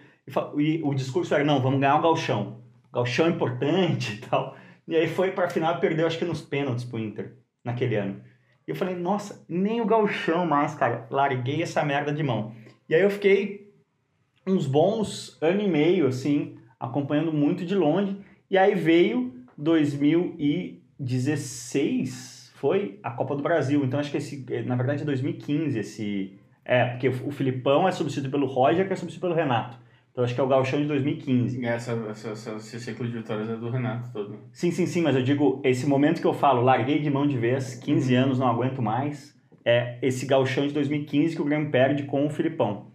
[0.59, 2.59] e, e o discurso era, não, vamos ganhar o galchão.
[2.93, 4.55] Galchão é importante e tal.
[4.87, 7.33] E aí foi pra final e perdeu, acho que nos pênaltis pro Inter,
[7.65, 8.21] naquele ano.
[8.67, 11.09] E eu falei, nossa, nem o galchão mais, cara.
[11.11, 12.53] Larguei essa merda de mão.
[12.89, 13.75] E aí eu fiquei
[14.47, 18.15] uns bons ano e meio, assim, acompanhando muito de longe.
[18.51, 23.83] E aí veio 2016, foi a Copa do Brasil.
[23.85, 28.31] Então acho que esse, na verdade é 2015 esse, é, porque o Filipão é substituído
[28.31, 29.79] pelo Roger, que é substituído pelo Renato.
[30.15, 31.67] Então acho que é o Gauchão de 2015.
[31.67, 34.39] Essa, essa, essa, esse ciclo de vitórias é do Renato todo.
[34.53, 37.37] Sim, sim, sim, mas eu digo, esse momento que eu falo, larguei de mão de
[37.37, 42.05] vez, 15 anos, não aguento mais, é esse gauchão de 2015 que o Grêmio perde
[42.05, 42.93] com o Filipão.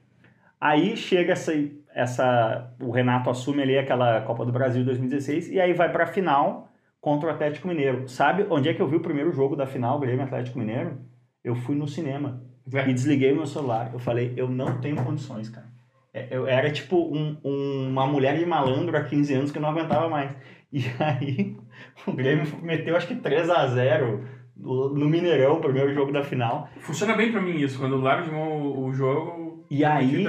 [0.61, 1.51] Aí chega essa,
[1.93, 6.05] essa o Renato assume ali aquela Copa do Brasil de 2016 e aí vai para
[6.05, 8.07] a final contra o Atlético Mineiro.
[8.07, 10.97] Sabe onde é que eu vi o primeiro jogo da final Grêmio Atlético Mineiro?
[11.43, 12.41] Eu fui no cinema
[12.87, 13.89] e desliguei meu celular.
[13.91, 15.67] Eu falei, eu não tenho condições, cara.
[16.13, 19.69] É, Eu era tipo um- um- uma mulher de malandro há 15 anos que não
[19.69, 20.35] aguentava mais.
[20.71, 21.57] E aí
[22.05, 24.23] o Grêmio meteu acho que 3 a 0
[24.55, 26.69] no Mineirão, o primeiro jogo da final.
[26.79, 27.79] Funciona bem pra mim isso.
[27.79, 30.27] Quando eu largo de mão o, o jogo, E aí,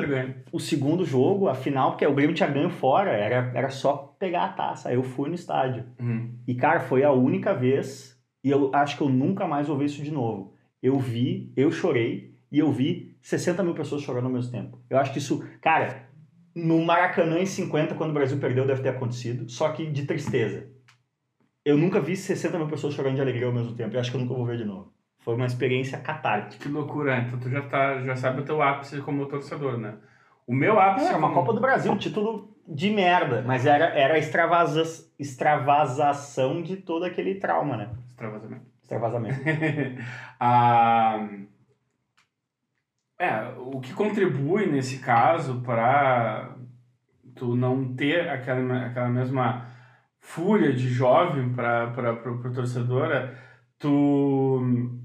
[0.51, 4.45] o segundo jogo, a final, porque o Grêmio tinha ganho fora, era, era só pegar
[4.45, 4.89] a taça.
[4.89, 5.85] Aí eu fui no estádio.
[6.01, 6.35] Uhum.
[6.49, 9.87] E, cara, foi a única vez, e eu acho que eu nunca mais vou ver
[9.87, 10.55] isso de novo.
[10.83, 14.79] Eu vi, eu chorei, e eu vi 60 mil pessoas chorando ao mesmo tempo.
[14.91, 16.09] Eu acho que isso, cara,
[16.55, 20.69] no Maracanã em 50, quando o Brasil perdeu, deve ter acontecido, só que de tristeza.
[21.65, 23.95] Eu nunca vi 60 mil pessoas chorando de alegria ao mesmo tempo.
[23.95, 24.93] Eu acho que eu nunca vou ver de novo.
[25.21, 26.63] Foi uma experiência catártica.
[26.63, 29.95] Que loucura, então tu já, tá, já sabe o teu ápice como torcedor, né?
[30.47, 33.67] O meu ápice Era É, uma como- Copa do Brasil, um título de merda, mas
[33.67, 34.83] era, era a extravasa,
[35.19, 37.91] extravasação de todo aquele trauma, né?
[38.09, 38.65] Extravasamento.
[38.83, 39.41] Extravasamento.
[40.41, 41.29] Ah,
[43.21, 46.57] é, o que contribui nesse caso para
[47.35, 49.67] tu não ter aquela, aquela mesma
[50.19, 53.37] fúria de jovem para o torcedor é
[53.79, 54.99] tu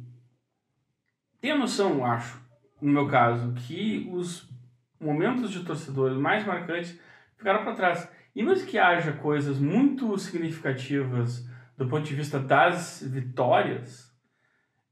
[1.41, 2.41] tem a noção, acho,
[2.81, 4.49] no meu caso, que os
[4.97, 6.97] momentos de torcedores mais marcantes
[7.35, 8.09] ficaram para trás.
[8.33, 11.45] E mesmo que haja coisas muito significativas
[11.77, 14.14] do ponto de vista das vitórias,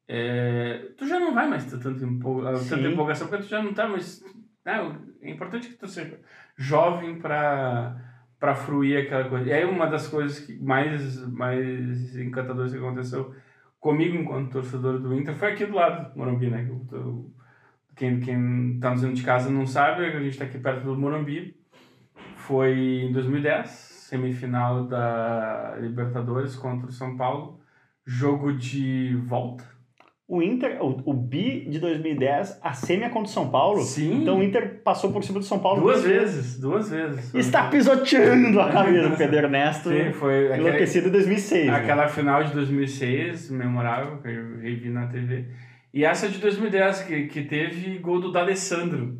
[0.08, 2.88] é, tu já não vai mais ter tanto empol tanta Sim.
[2.88, 4.24] empolgação, porque tu já não tá mais.
[4.66, 4.98] Né?
[5.22, 6.20] É importante que tu seja
[6.58, 7.96] jovem para
[8.44, 9.50] para fruir aquela coisa.
[9.50, 13.34] E aí uma das coisas que mais, mais encantadoras que aconteceu
[13.80, 16.70] comigo enquanto torcedor do Inter foi aqui do lado do Morumbi, né?
[17.96, 20.98] Quem, quem tá nos vendo de casa não sabe, a gente tá aqui perto do
[20.98, 21.56] Morumbi.
[22.36, 27.62] Foi em 2010, semifinal da Libertadores contra o São Paulo.
[28.06, 29.64] Jogo de volta.
[30.28, 33.82] O Inter, o, o bi de 2010, a semi é contra o São Paulo.
[33.82, 34.22] Sim.
[34.22, 37.34] Então o Inter passou por cima do São Paulo Duas vezes, duas vezes.
[37.34, 39.90] Está pisoteando a camisa do Pedro Ernesto.
[39.90, 41.68] Sim, foi Enlouquecido em 2006.
[41.68, 41.76] né?
[41.76, 45.46] Aquela final de 2006, memorável, que eu revi na TV.
[45.94, 49.20] E essa de 2010, que, que teve gol do D'Alessandro.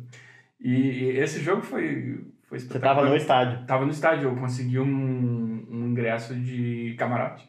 [0.60, 2.94] E, e esse jogo foi, foi Você espetacular.
[2.96, 3.66] tava no estádio.
[3.66, 7.46] Tava no estádio, eu consegui um, um ingresso de camarote.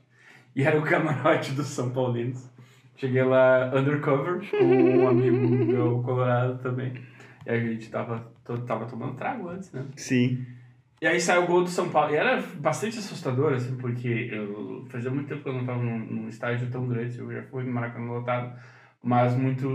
[0.55, 2.53] E era o camarote dos São Paulinos.
[2.95, 6.93] Cheguei lá undercover com um amigo meu colorado também.
[7.45, 8.31] E a gente tava,
[8.65, 9.85] tava tomando trago antes, né?
[9.95, 10.45] Sim.
[11.01, 12.13] E aí saiu o gol do São Paulo.
[12.13, 15.99] E era bastante assustador, assim, porque eu fazia muito tempo que eu não estava num,
[15.99, 17.19] num estádio tão grande.
[17.19, 18.57] Eu já fui no Maracanã lotado,
[19.03, 19.69] mas muito,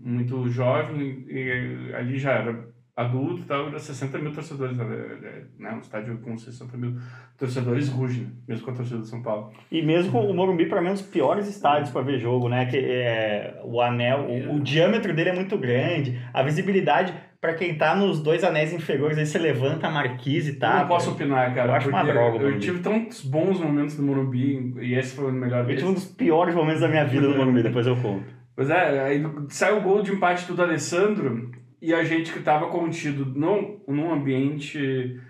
[0.00, 1.26] muito jovem.
[1.28, 4.76] E ali já era adulto e tal, era 60 mil torcedores.
[4.76, 5.72] Né?
[5.72, 6.96] Um estádio com 60 mil
[7.36, 8.30] torcedores ruge, né?
[8.46, 9.52] mesmo com a torcida do São Paulo.
[9.70, 12.66] E mesmo o Morumbi, para mim, é um dos piores estádios para ver jogo, né?
[12.66, 17.76] Que é, o anel, o, o diâmetro dele é muito grande, a visibilidade, para quem
[17.76, 20.70] tá nos dois anéis inferiores, aí você levanta a marquise e tá.
[20.72, 21.72] eu não posso opinar, cara.
[21.72, 25.32] Eu acho uma droga Eu tive tantos bons momentos no Morumbi, e esse foi o
[25.32, 28.24] melhor Eu tive um dos piores momentos da minha vida no Morumbi, depois eu conto.
[28.56, 31.50] Pois é, aí saiu o gol de empate do Alessandro
[31.86, 35.20] e a gente que estava contido num, num ambiente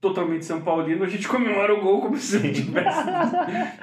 [0.00, 3.04] totalmente São Paulino, a gente comemora o gol como se tivesse.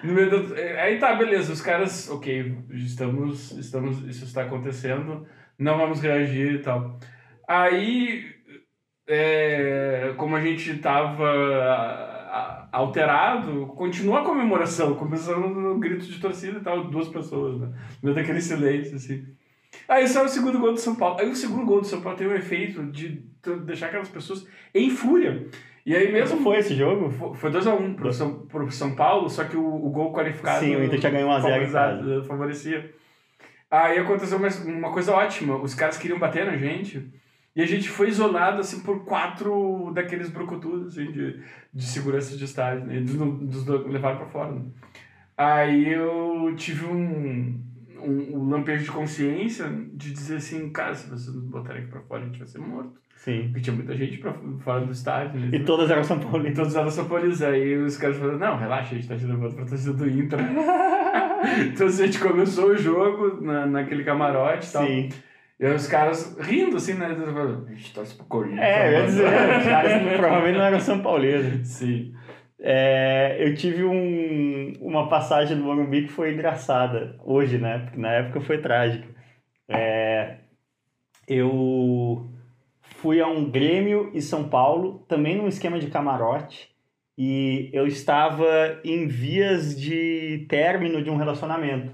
[0.04, 5.26] do- Aí tá, beleza, os caras, ok, estamos, estamos, isso está acontecendo,
[5.58, 7.00] não vamos reagir e tal.
[7.48, 8.24] Aí,
[9.08, 16.20] é, como a gente tava a- a- alterado, continua a comemoração, começando no grito de
[16.20, 17.68] torcida e tal, duas pessoas, né?
[18.02, 19.26] No meio daquele silêncio, assim.
[19.88, 21.20] Aí saiu o segundo gol do São Paulo.
[21.20, 23.24] Aí o segundo gol do São Paulo tem o efeito de
[23.66, 25.48] deixar aquelas pessoas em fúria.
[25.86, 27.10] E aí mesmo Mesmo foi esse jogo?
[27.10, 30.60] Fo- Foi 2x1 pro, São, pro São Paulo, só que o, o gol qualificado.
[30.64, 32.94] Sim, o Inter tinha ganho 1 a 0 em favorizado- Favorecia.
[33.70, 35.56] Aí aconteceu uma, uma coisa ótima.
[35.58, 37.10] Os caras queriam bater na gente.
[37.56, 41.40] E a gente foi isolado, assim, por quatro daqueles brucutus, assim, de,
[41.74, 42.86] de segurança de estádio.
[42.86, 42.98] Né?
[42.98, 44.62] Eles nos levaram pra fora, né?
[45.38, 47.60] Aí eu tive um,
[48.04, 52.02] um, um lampejo de consciência de dizer assim, cara, se vocês nos botarem aqui pra
[52.02, 52.94] fora, a gente vai ser morto.
[53.16, 53.44] Sim.
[53.50, 54.34] Porque tinha muita gente pra
[54.64, 55.40] fora do estádio.
[55.40, 55.50] né?
[55.54, 56.58] E todas eram São E Paulinos.
[56.58, 57.42] todos eram São Paulinos.
[57.44, 60.40] Aí os caras falaram, não, relaxa, a gente tá te levando pra torcida do Inter.
[61.72, 64.86] então assim, a gente começou o jogo na, naquele camarote e tal.
[64.86, 65.10] Sim.
[65.60, 67.06] E os caras rindo assim, né?
[67.16, 68.62] A gente torce pro Corinthians.
[68.64, 71.68] É, eu ia mano." dizer, os caras provavelmente não eram São Paulinos.
[71.68, 72.14] Sim.
[72.64, 77.80] É, eu tive um, uma passagem no Morumbi que foi engraçada hoje, né?
[77.80, 79.08] Porque na época foi trágica.
[79.68, 80.38] É,
[81.28, 82.30] eu
[82.82, 86.70] fui a um Grêmio e São Paulo, também num esquema de camarote,
[87.18, 88.48] e eu estava
[88.84, 91.94] em vias de término de um relacionamento.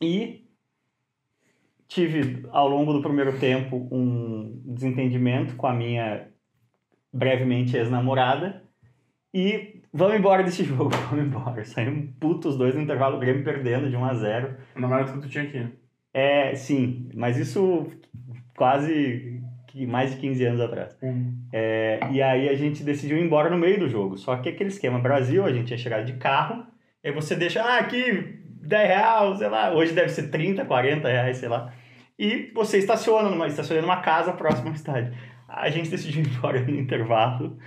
[0.00, 0.44] E
[1.88, 6.28] tive, ao longo do primeiro tempo, um desentendimento com a minha
[7.12, 8.63] brevemente ex-namorada.
[9.34, 11.64] E vamos embora desse jogo, vamos embora.
[11.64, 15.12] Saímos putos os dois no intervalo, o Grêmio perdendo de 1 a 0 O namorado
[15.12, 15.68] que tu tinha aqui.
[16.12, 17.88] É, sim, mas isso
[18.56, 19.42] quase
[19.88, 20.96] mais de 15 anos atrás.
[21.52, 24.16] É, e aí a gente decidiu ir embora no meio do jogo.
[24.16, 26.64] Só que aquele esquema Brasil, a gente tinha chegado de carro,
[27.04, 31.38] aí você deixa, ah, aqui 10 reais, sei lá, hoje deve ser 30, 40 reais,
[31.38, 31.72] sei lá.
[32.16, 35.12] E você estaciona numa, estaciona numa casa próxima ao estádio.
[35.48, 37.58] A gente decidiu ir embora no intervalo.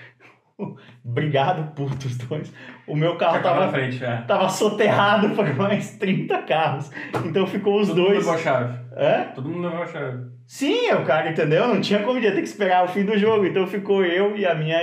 [1.05, 2.51] Obrigado, putos dois.
[2.87, 4.21] O meu carro na tava, frente, é.
[4.21, 6.91] tava soterrado por mais 30 carros.
[7.25, 8.19] Então ficou os Todo mundo dois.
[8.19, 8.79] levou a chave.
[8.95, 9.31] Hã?
[9.35, 10.25] Todo mundo levou a chave.
[10.47, 11.67] Sim, o cara, entendeu?
[11.67, 13.45] Não tinha como ia ter que esperar o fim do jogo.
[13.45, 14.79] Então ficou eu e a minha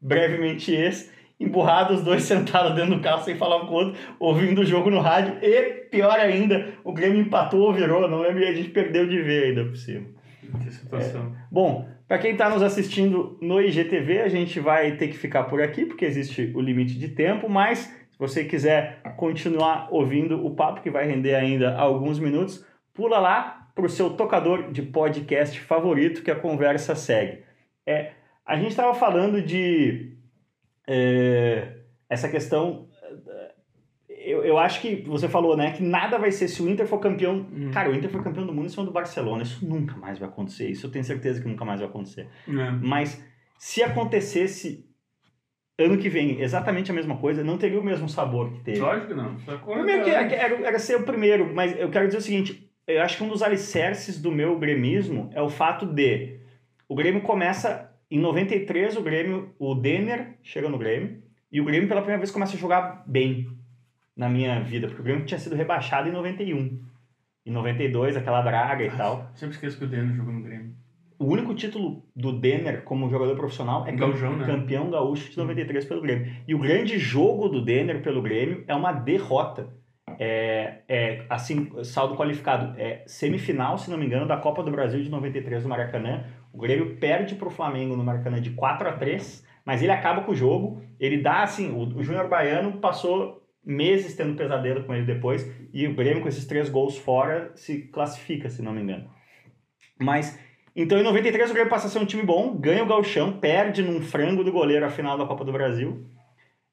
[0.00, 4.00] brevemente ex, emburrados, os dois sentados dentro do carro sem falar um com o outro,
[4.20, 5.38] ouvindo o jogo no rádio.
[5.42, 9.20] E, pior ainda, o Grêmio empatou ou virou, não lembro, e a gente perdeu de
[9.20, 10.06] ver ainda por cima.
[10.62, 11.34] Que situação.
[11.50, 15.62] Bom, para quem está nos assistindo no IGTV, a gente vai ter que ficar por
[15.62, 17.78] aqui, porque existe o limite de tempo, mas
[18.10, 23.66] se você quiser continuar ouvindo o papo, que vai render ainda alguns minutos, pula lá
[23.74, 27.44] para o seu tocador de podcast favorito, que a conversa segue.
[27.86, 28.10] É,
[28.44, 30.14] a gente estava falando de
[30.86, 31.78] é,
[32.10, 32.90] essa questão.
[34.42, 36.98] Eu, eu acho que você falou, né, que nada vai ser se o Inter for
[36.98, 37.46] campeão.
[37.52, 37.70] Hum.
[37.72, 39.42] Cara, o Inter foi campeão do mundo em cima do Barcelona.
[39.42, 40.68] Isso nunca mais vai acontecer.
[40.68, 42.28] Isso eu tenho certeza que nunca mais vai acontecer.
[42.48, 42.70] É.
[42.80, 43.22] Mas
[43.58, 44.86] se acontecesse
[45.78, 48.80] ano que vem exatamente a mesma coisa, não teria o mesmo sabor que teve.
[48.80, 49.36] Lógico que não.
[49.36, 53.16] Primeiro que era, era ser o primeiro, mas eu quero dizer o seguinte: eu acho
[53.16, 56.40] que um dos alicerces do meu gremismo é o fato de
[56.88, 61.88] o Grêmio começa em 93, o Grêmio, o Denner chega no Grêmio, e o Grêmio
[61.88, 63.48] pela primeira vez começa a jogar bem.
[64.16, 66.80] Na minha vida, porque o Grêmio tinha sido rebaixado em 91.
[67.44, 69.30] Em 92, aquela draga e tal.
[69.34, 70.74] Sempre esqueço que o Denner jogou no Grêmio.
[71.18, 74.44] O único título do Denner como jogador profissional é Gaúchão, né?
[74.44, 76.32] campeão gaúcho de 93 pelo Grêmio.
[76.46, 79.68] E o grande jogo do Denner pelo Grêmio é uma derrota.
[80.18, 82.78] É, é assim, saldo qualificado.
[82.78, 86.24] É semifinal, se não me engano, da Copa do Brasil de 93 no Maracanã.
[86.52, 90.22] O Grêmio perde para o Flamengo no Maracanã de 4 a 3 mas ele acaba
[90.22, 90.82] com o jogo.
[90.98, 95.86] Ele dá assim, o, o Júnior Baiano passou meses tendo pesadelo com ele depois, e
[95.86, 99.08] o Grêmio com esses três gols fora se classifica, se não me engano.
[99.98, 100.38] Mas,
[100.74, 103.82] então em 93 o Grêmio passa a ser um time bom, ganha o gauchão, perde
[103.82, 106.04] num frango do goleiro a final da Copa do Brasil,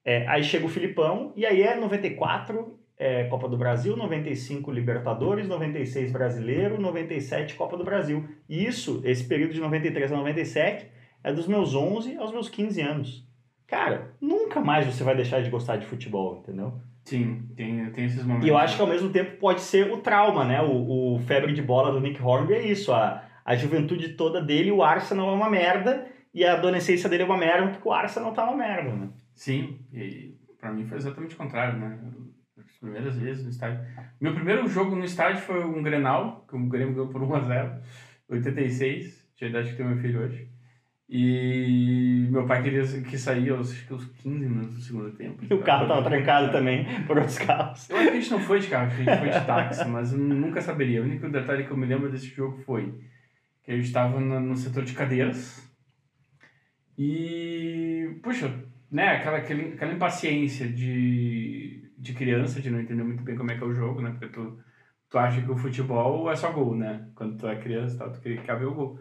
[0.03, 5.47] é, aí chega o Filipão, e aí é 94 é, Copa do Brasil, 95 Libertadores,
[5.47, 8.27] 96 Brasileiro, 97 Copa do Brasil.
[8.47, 10.87] E isso, esse período de 93 a 97,
[11.23, 13.28] é dos meus 11 aos meus 15 anos.
[13.69, 16.73] Cara, nunca mais você vai deixar de gostar de futebol, entendeu?
[17.05, 18.45] Sim, tem, tem esses momentos.
[18.45, 20.61] E eu acho que ao mesmo tempo pode ser o trauma, né?
[20.61, 22.91] O, o febre de bola do Nick Hornby é isso.
[22.91, 27.25] A, a juventude toda dele, o Arsenal é uma merda, e a adolescência dele é
[27.25, 29.09] uma merda, porque o Arsenal tá uma merda, né?
[29.33, 31.99] Sim, e pra mim foi exatamente o contrário, né?
[32.57, 33.79] As primeiras vezes no estádio.
[34.19, 37.81] Meu primeiro jogo no estádio foi um Grenal, que o Grêmio ganhou por 1x0,
[38.29, 40.48] 86, tinha a idade que tem meu filho hoje.
[41.11, 45.43] E meu pai queria que saía aos, acho que aos 15 minutos do segundo tempo.
[45.49, 47.89] E o carro tava trancado também por outros carros.
[47.89, 50.13] Eu acho que a gente não foi de carro, a gente foi de táxi, mas
[50.13, 51.01] eu nunca saberia.
[51.01, 52.93] O único detalhe que eu me lembro desse jogo foi
[53.63, 55.67] que a gente estava no setor de cadeiras
[57.01, 58.53] e, puxa,
[58.91, 63.55] né, aquela, aquela, aquela impaciência de, de criança, de não entender muito bem como é
[63.57, 64.59] que é o jogo, né, porque tu,
[65.09, 68.19] tu acha que o futebol é só gol, né, quando tu é criança, tá, tu
[68.19, 68.99] quer ver o gol.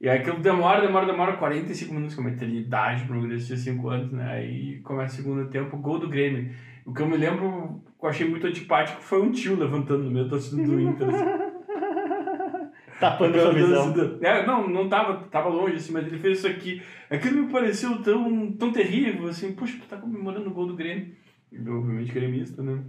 [0.00, 3.56] E aí aquilo demora, demora, demora 45 minutos, que é uma eternidade para guri de
[3.56, 4.32] 5 anos, né?
[4.32, 6.50] Aí começa o segundo tempo, gol do Grêmio.
[6.86, 10.10] O que eu me lembro, que eu achei muito antipático, foi um tio levantando no
[10.10, 11.06] meio da torcida do Inter.
[11.06, 11.24] Assim.
[12.98, 13.94] Tapando a visão.
[14.22, 16.82] É, não, não tava, tava longe, assim, mas ele fez isso aqui.
[17.10, 21.14] Aquilo me pareceu tão, tão terrível, assim, puxa, tu tá comemorando o gol do Grêmio.
[21.52, 22.82] Obviamente gremista, né?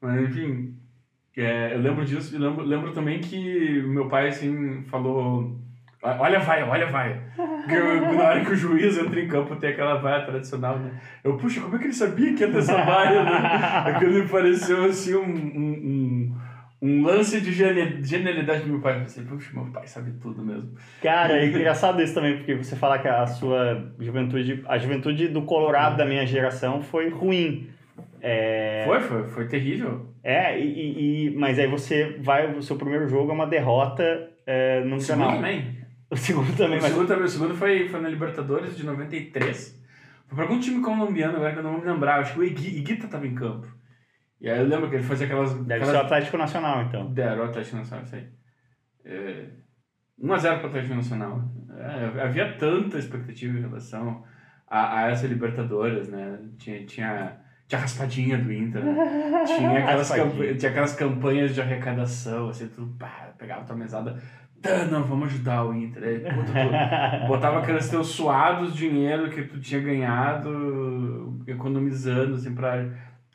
[0.00, 0.76] Mas enfim,
[1.36, 5.61] é, eu lembro disso, e lembro, lembro também que meu pai, assim, falou
[6.02, 7.22] Olha a vaia, olha a vaia.
[7.36, 10.90] Na hora que o juiz entra em campo, tem aquela vaia tradicional, né?
[11.22, 13.30] Eu, puxa, como é que ele sabia que ia ter essa vaia, né?
[13.86, 16.36] Aquilo me pareceu, assim, um, um,
[16.82, 18.96] um lance de genialidade do meu pai.
[18.96, 20.72] Eu pensei, puxa, meu pai sabe tudo mesmo.
[21.00, 25.42] Cara, é engraçado isso também, porque você fala que a sua juventude, a juventude do
[25.42, 27.70] Colorado da minha geração foi ruim.
[28.20, 28.82] É...
[28.86, 30.12] Foi, foi, foi terrível.
[30.24, 34.82] É, e, e, mas aí você vai, o seu primeiro jogo é uma derrota é,
[34.84, 35.36] num Segundo canal.
[35.36, 35.81] também.
[36.12, 36.78] O segundo também.
[36.78, 39.82] O segundo, também, o segundo foi, foi na Libertadores de 93.
[40.26, 42.20] Foi pra algum time colombiano, agora que eu não vou me lembrar.
[42.20, 43.66] Acho que o Iguita tava em campo.
[44.38, 45.54] E aí eu lembro que ele fazia aquelas.
[45.54, 45.88] Deve aquelas...
[45.88, 47.14] ser o Atlético Nacional, então.
[47.16, 48.28] Era o Atlético Nacional, isso aí.
[49.06, 49.46] É...
[50.22, 51.42] 1x0 pro Atlético Nacional.
[51.78, 54.22] É, havia tanta expectativa em relação
[54.68, 56.38] a, a essa Libertadores, né?
[56.58, 59.44] Tinha, tinha, tinha raspadinha do Inter, né?
[59.48, 60.12] tinha, aquelas
[60.58, 64.20] tinha aquelas campanhas de arrecadação, assim, tu pá, pegava tua mesada
[64.62, 66.04] Tá, não, vamos ajudar o Inter.
[66.04, 72.88] Aí, puta, botava aqueles teus suados dinheiro que tu tinha ganhado, economizando, assim, pra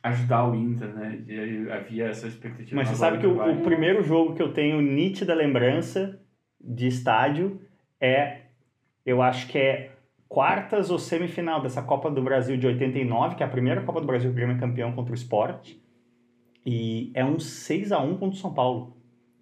[0.03, 1.21] ajudar o Inter, né?
[1.27, 2.75] E aí havia essa expectativa.
[2.75, 6.19] Mas você sabe que o, o, primeiro jogo que eu tenho nítida lembrança
[6.59, 7.59] de estádio
[7.99, 8.43] é,
[9.05, 9.91] eu acho que é
[10.27, 14.07] quartas ou semifinal dessa Copa do Brasil de 89, que é a primeira Copa do
[14.07, 15.73] Brasil que o Grêmio é campeão contra o Sport.
[16.65, 18.96] E é um 6 a 1 contra o São Paulo.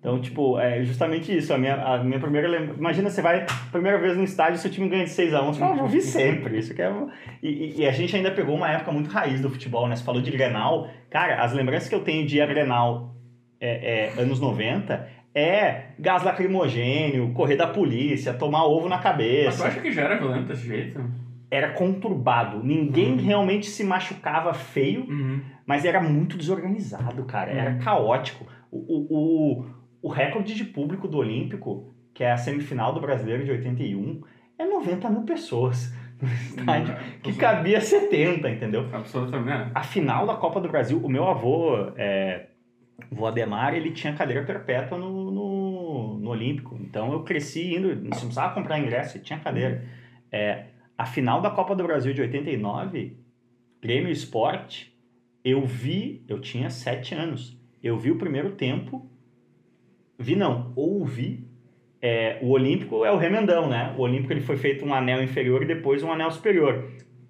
[0.05, 1.51] Então, tipo, é justamente isso.
[1.51, 2.79] A minha, a minha primeira lembrança.
[2.79, 5.45] Imagina, você vai primeira vez no estádio, seu time ganha de 6x1.
[5.47, 6.59] Você fala, ah, vou vir sempre.
[6.59, 6.93] Isso que é...
[7.41, 9.95] E, e, a gente ainda pegou uma época muito raiz do futebol, né?
[9.95, 10.87] Você falou de Grenal.
[11.09, 13.15] Cara, as lembranças que eu tenho de Grenal
[13.59, 19.47] é, é, anos 90 é gás lacrimogênio, correr da polícia, tomar ovo na cabeça.
[19.47, 21.03] Mas tu acha que já era violento desse jeito?
[21.49, 22.63] Era conturbado.
[22.63, 23.25] Ninguém uhum.
[23.25, 25.41] realmente se machucava feio, uhum.
[25.65, 27.51] mas era muito desorganizado, cara.
[27.51, 27.79] Era uhum.
[27.79, 28.45] caótico.
[28.71, 29.74] o, o o
[30.07, 34.21] recorde de público do Olímpico, que é a semifinal do Brasileiro de 81,
[34.57, 38.87] é 90 mil pessoas no estádio, que cabia 70, entendeu?
[38.91, 39.71] Absolutamente.
[39.73, 42.47] A final da Copa do Brasil, o meu avô, é,
[43.11, 46.77] o Ademar, ele tinha cadeira perpétua no, no, no, Olímpico.
[46.79, 49.83] Então eu cresci indo, não precisava comprar ingresso, tinha cadeira.
[50.31, 53.17] É, a final da Copa do Brasil de 89,
[53.81, 54.95] Grêmio Esporte,
[55.43, 57.59] eu vi, eu tinha 7 anos.
[57.83, 59.09] Eu vi o primeiro tempo
[60.17, 61.45] Vi não, ouvi.
[62.01, 63.93] É, o Olímpico é o remendão, né?
[63.97, 66.83] O Olímpico ele foi feito um anel inferior e depois um anel superior.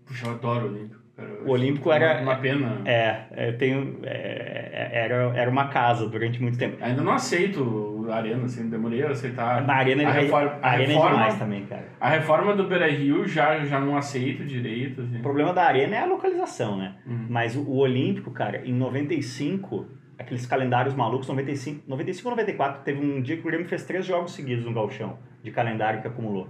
[0.05, 1.05] Puxa, eu adoro o Olímpico.
[1.45, 2.21] O Olímpico era.
[2.21, 2.81] Uma pena.
[2.83, 3.99] É, eu tenho.
[4.03, 6.77] é, era, era uma casa durante muito tempo.
[6.81, 9.65] Ainda não aceito a Arena, assim, demorei a aceitar.
[9.65, 11.85] Na Arena, a ele- reforma, a arena reforma, é demais também, cara.
[11.99, 15.01] A reforma do Beira Rio já, já não aceito direito.
[15.01, 15.19] Assim.
[15.19, 16.95] O problema da Arena é a localização, né?
[17.05, 17.27] Uhum.
[17.29, 22.99] Mas o, o Olímpico, cara, em 95, aqueles calendários malucos, 95, 95 ou 94, teve
[22.99, 26.47] um dia que o Grêmio fez três jogos seguidos no Galchão, de calendário que acumulou.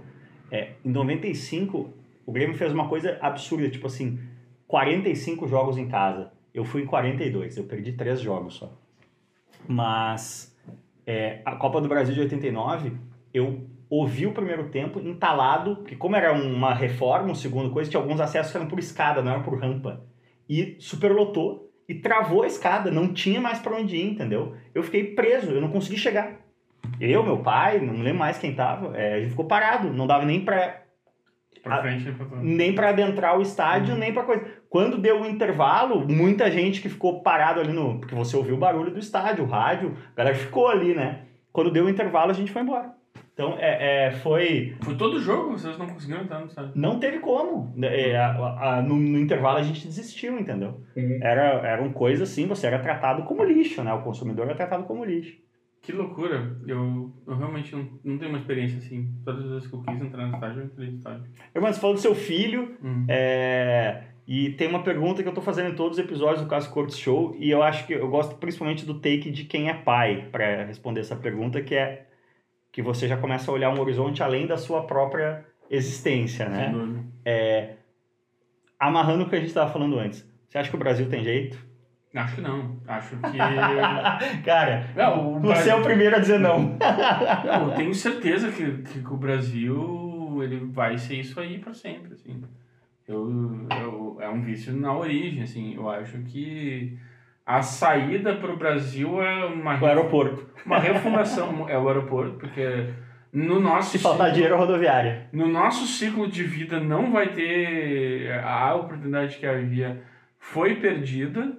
[0.50, 1.92] É, em 95,
[2.24, 4.18] o Grêmio fez uma coisa absurda, tipo assim,
[4.66, 6.32] 45 jogos em casa.
[6.54, 8.72] Eu fui em 42, eu perdi três jogos só.
[9.68, 10.56] Mas
[11.06, 12.92] é, a Copa do Brasil de 89,
[13.32, 18.00] eu ouvi o primeiro tempo entalado, que como era uma reforma, um segundo coisa, tinha
[18.00, 20.04] alguns acessos que eram por escada, não eram por rampa.
[20.48, 24.54] E superlotou e travou a escada, não tinha mais para onde ir, entendeu?
[24.74, 26.32] Eu fiquei preso, eu não consegui chegar.
[27.00, 30.24] Eu, meu pai, não lembro mais quem tava, é, a gente ficou parado, não dava
[30.24, 30.86] nem pra
[31.66, 34.46] Pra frente e pra nem para adentrar o estádio, nem para coisa.
[34.70, 37.98] Quando deu o intervalo, muita gente que ficou parado ali no.
[37.98, 41.22] Porque você ouviu o barulho do estádio, o rádio, a galera ficou ali, né?
[41.52, 42.92] Quando deu o intervalo, a gente foi embora.
[43.38, 44.74] Então, é, é, foi.
[44.80, 46.72] Foi todo jogo, vocês não conseguiram entrar no estádio.
[46.74, 47.70] Não teve como.
[47.84, 50.80] É, a- a- no, no intervalo a gente desistiu, entendeu?
[50.96, 51.18] Uhum.
[51.22, 53.92] Era, era uma coisa assim, você era tratado como lixo, né?
[53.92, 55.36] O consumidor era tratado como lixo.
[55.82, 56.56] Que loucura.
[56.66, 59.06] Eu, eu realmente não, não tenho uma experiência assim.
[59.22, 61.24] Todas as vezes que eu quis entrar no estádio, eu entrei no estádio.
[61.54, 63.04] Irmão, você falou do seu filho, Hum.
[63.06, 66.70] É, e tem uma pergunta que eu tô fazendo em todos os episódios do Caso
[66.72, 70.26] Cortes Show, e eu acho que eu gosto principalmente do take de quem é pai
[70.32, 72.05] para responder essa pergunta, que é
[72.76, 76.68] que você já começa a olhar um horizonte além da sua própria existência, né?
[76.68, 77.06] dúvida.
[78.78, 80.28] Amarrando o que a gente estava falando antes.
[80.46, 81.56] Você acha que o Brasil tem jeito?
[82.14, 82.76] Acho que não.
[82.86, 83.38] Acho que.
[84.44, 86.76] Cara, Não, você Brasil- é o primeiro a dizer não.
[87.44, 92.12] Não, eu tenho certeza que, que o Brasil ele vai ser isso aí para sempre,
[92.12, 92.42] assim.
[93.08, 95.74] Eu, eu, é um vício na origem, assim.
[95.74, 96.98] Eu acho que
[97.46, 100.46] a saída para o Brasil é uma, O aeroporto.
[100.66, 102.90] uma refundação, é o aeroporto, porque
[103.32, 105.28] no nosso Se faltar ciclo- dinheiro, rodoviária.
[105.32, 110.02] no nosso ciclo de vida não vai ter a oportunidade que havia
[110.38, 111.56] foi perdida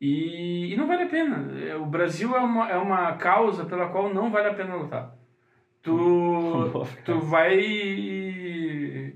[0.00, 1.48] e, e não vale a pena.
[1.78, 5.14] O Brasil é uma, é uma causa pela qual não vale a pena lutar.
[5.82, 6.72] Tu,
[7.04, 9.12] tu vai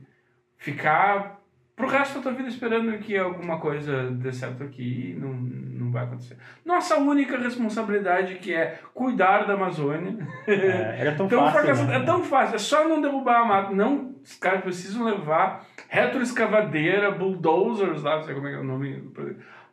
[0.57, 1.41] ficar
[1.77, 5.33] pro resto da tua vida esperando que alguma coisa dê certo aqui e não,
[5.91, 6.37] não vai acontecer.
[6.65, 10.17] Nossa única responsabilidade que é cuidar da Amazônia
[10.47, 11.85] É, era tão fácil.
[11.87, 11.97] né?
[11.97, 13.75] É tão fácil, é só não derrubar a mata.
[13.75, 18.65] Não, os caras precisam levar retroescavadeira, bulldozers lá, não sei como é que é o
[18.65, 19.11] nome,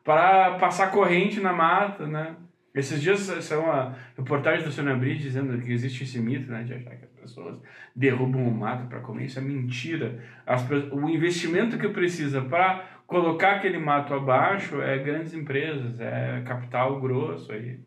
[0.03, 2.35] para passar corrente na mata, né?
[2.73, 6.75] Esses dias saiu uma reportagem do Sônia Bride dizendo que existe esse mito, né, de
[6.75, 7.57] achar que as pessoas
[7.95, 9.25] derrubam o mato para comer.
[9.25, 10.19] Isso é mentira.
[10.45, 16.99] As, o investimento que precisa para colocar aquele mato abaixo é grandes empresas, é capital
[16.99, 17.79] grosso aí.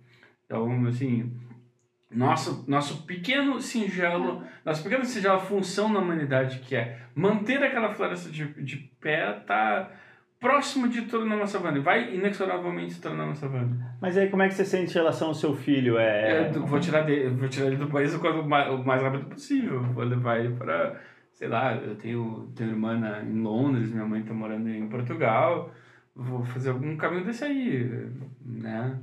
[0.46, 1.32] Então, assim,
[2.10, 8.30] nosso, nosso pequeno singelo, nossa pequena singela função na humanidade, que é manter aquela floresta
[8.30, 9.92] de, de pé, tá
[10.40, 11.78] próximo de tornar uma savana.
[11.80, 13.94] Vai inexoravelmente se tornar uma savana.
[14.00, 15.98] Mas aí, como é que você sente em relação ao seu filho?
[15.98, 16.50] É...
[16.52, 19.82] Eu vou tirar dele, vou tirar ele do país o, mais, o mais rápido possível.
[19.92, 20.98] Vou levar ele para,
[21.40, 25.70] sei lá, eu tenho, tenho irmã na- em Londres, minha mãe está morando em Portugal.
[26.14, 27.88] Vou fazer algum caminho desse aí,
[28.44, 28.98] né?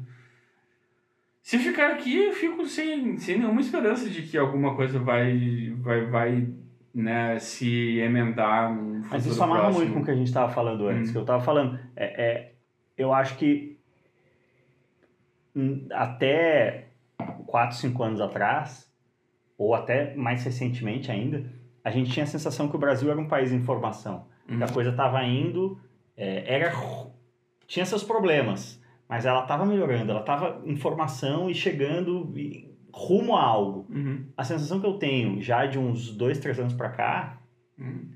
[1.41, 6.05] Se ficar aqui, eu fico sem, sem nenhuma esperança de que alguma coisa vai, vai,
[6.05, 6.47] vai
[6.93, 8.71] né, se emendar
[9.09, 9.79] Mas isso amarra próximo.
[9.85, 11.13] muito com o que a gente estava falando antes, Hum.
[11.13, 11.79] que eu estava falando.
[11.95, 12.51] É, é,
[12.95, 13.79] eu acho que
[15.91, 16.85] até
[17.47, 18.87] 4, 5 anos atrás,
[19.57, 21.43] ou até mais recentemente ainda,
[21.87, 24.25] a gente tinha a sensação que o Brasil era um país em formação.
[24.49, 24.57] Hum.
[24.57, 25.79] Que a coisa estava indo,
[26.15, 26.73] é, era,
[27.65, 33.35] tinha seus problemas, mas ela estava melhorando, ela estava em formação e chegando e- rumo
[33.35, 33.85] a algo.
[33.89, 34.25] Uhum.
[34.35, 37.37] A sensação que eu tenho já de uns dois, três anos para cá
[37.79, 38.09] Uhum.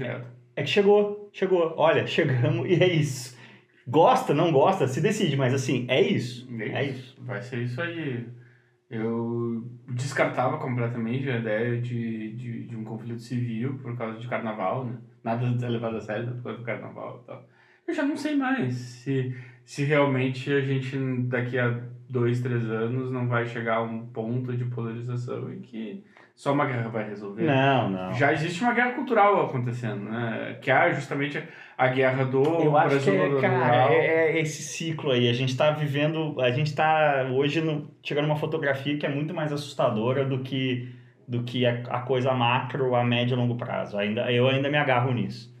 [0.00, 0.22] É
[0.56, 1.74] é que chegou, chegou.
[1.76, 3.36] Olha, chegamos e é isso.
[3.86, 6.46] Gosta, não gosta, se decide, mas assim, é isso.
[6.60, 7.16] É isso.
[7.18, 8.26] Vai ser isso aí.
[8.96, 14.84] Eu descartava completamente a ideia de, de, de um conflito civil por causa de carnaval,
[14.84, 14.96] né?
[15.22, 17.48] Nada de ser levado a sério por causa do carnaval e tal.
[17.86, 19.34] Eu já não sei mais se,
[19.64, 20.96] se realmente a gente
[21.28, 26.04] daqui a dois, três anos não vai chegar a um ponto de polarização em que
[26.34, 27.44] só uma guerra vai resolver.
[27.44, 28.12] Não, não.
[28.14, 30.58] Já existe uma guerra cultural acontecendo, né?
[30.60, 31.42] Que é justamente
[31.76, 33.40] a guerra do Eu acho que, Brasil é, rural.
[33.40, 35.28] cara, é, é esse ciclo aí.
[35.28, 39.34] A gente tá vivendo, a gente tá hoje no, chegando uma fotografia que é muito
[39.34, 40.88] mais assustadora do que,
[41.26, 43.98] do que a, a coisa macro a médio e longo prazo.
[43.98, 45.52] Ainda, eu ainda me agarro nisso.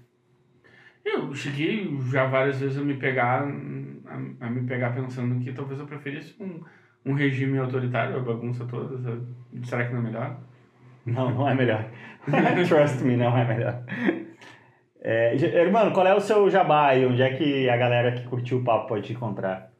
[1.04, 5.78] Eu cheguei já várias vezes a me pegar, a, a me pegar pensando que talvez
[5.78, 6.62] eu preferisse um,
[7.04, 9.26] um regime autoritário, a bagunça toda, sabe?
[9.64, 10.40] Será que não é melhor?
[11.04, 11.84] Não, não é melhor.
[12.66, 13.82] Trust me, não é melhor.
[15.06, 18.64] É, irmão, qual é o seu jabá onde é que a galera que curtiu o
[18.64, 19.70] papo pode te encontrar?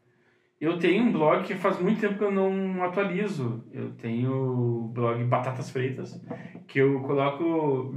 [0.61, 3.65] Eu tenho um blog que faz muito tempo que eu não atualizo.
[3.73, 6.23] Eu tenho o blog Batatas Freitas,
[6.67, 7.91] que eu coloco,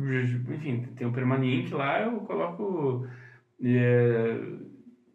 [0.51, 3.07] enfim, tem um permanente lá, eu coloco
[3.63, 4.39] é,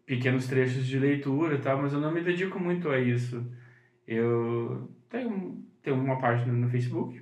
[0.06, 3.44] pequenos trechos de leitura e tal, mas eu não me dedico muito a isso.
[4.06, 7.20] Eu tenho, tenho uma página no Facebook,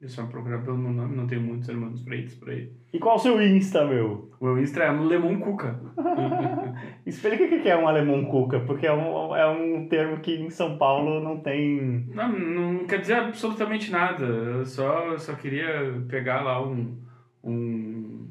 [0.00, 2.72] eu só procurar pelo meu nome, não tenho muitos irmãos Freitas por aí.
[2.92, 4.30] E qual o seu Insta, meu?
[4.40, 5.78] O meu Insta é Lemon Cuca.
[7.04, 10.48] Explica o que é um alemão cuca, porque é um, é um termo que em
[10.48, 12.06] São Paulo não tem.
[12.14, 14.24] Não, não quer dizer absolutamente nada.
[14.24, 16.96] Eu só, só queria pegar lá um.
[17.44, 18.26] um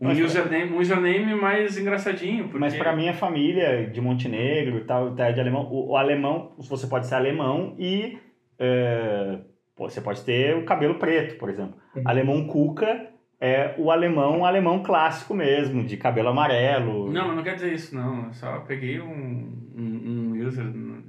[0.00, 2.44] um username, um username mais engraçadinho.
[2.44, 2.58] Porque...
[2.58, 6.88] Mas para minha família de Montenegro e tal, tá de alemão, o, o, alemão, você
[6.88, 8.18] pode ser alemão e
[8.58, 9.38] é,
[9.76, 11.74] você pode ter o cabelo preto, por exemplo.
[11.96, 12.02] Uhum.
[12.04, 17.10] Alemão cuca é o alemão, alemão clássico mesmo, de cabelo amarelo.
[17.10, 18.26] Não, não quer dizer isso, não.
[18.26, 20.64] Eu só peguei um, um, um user.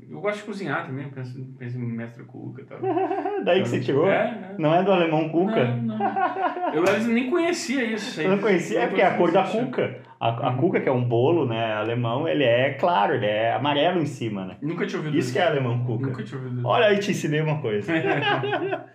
[0.09, 2.79] Eu gosto de cozinhar também, penso, penso em mestre Cuca e tal.
[3.45, 4.09] Daí que você então, tirou?
[4.09, 4.55] É, é.
[4.57, 5.63] Não é do alemão Cuca?
[5.75, 6.73] Não, não.
[6.73, 8.19] Eu nem conhecia isso.
[8.19, 10.01] Eu não conhecia, é porque é a cor da Cuca.
[10.23, 10.57] A, a uhum.
[10.57, 14.45] Cuca, que é um bolo né, alemão, ele é claro, ele é amarelo em cima,
[14.45, 14.57] né?
[14.61, 15.27] Nunca tinha ouvido isso.
[15.27, 16.07] Isso que é alemão Cuca.
[16.07, 17.91] Nunca tinha ouvido Olha aí, te ensinei uma coisa.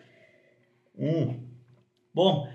[0.99, 1.39] hum.
[2.15, 2.49] Bom,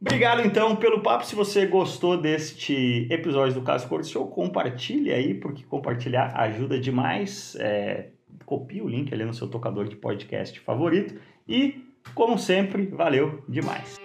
[0.00, 1.24] Obrigado então pelo papo.
[1.24, 7.56] Se você gostou deste episódio do Caso Cor Show, compartilhe aí, porque compartilhar ajuda demais.
[7.60, 8.08] É,
[8.44, 11.20] copie o link ali no seu tocador de podcast favorito.
[11.48, 14.00] E, como sempre, valeu demais.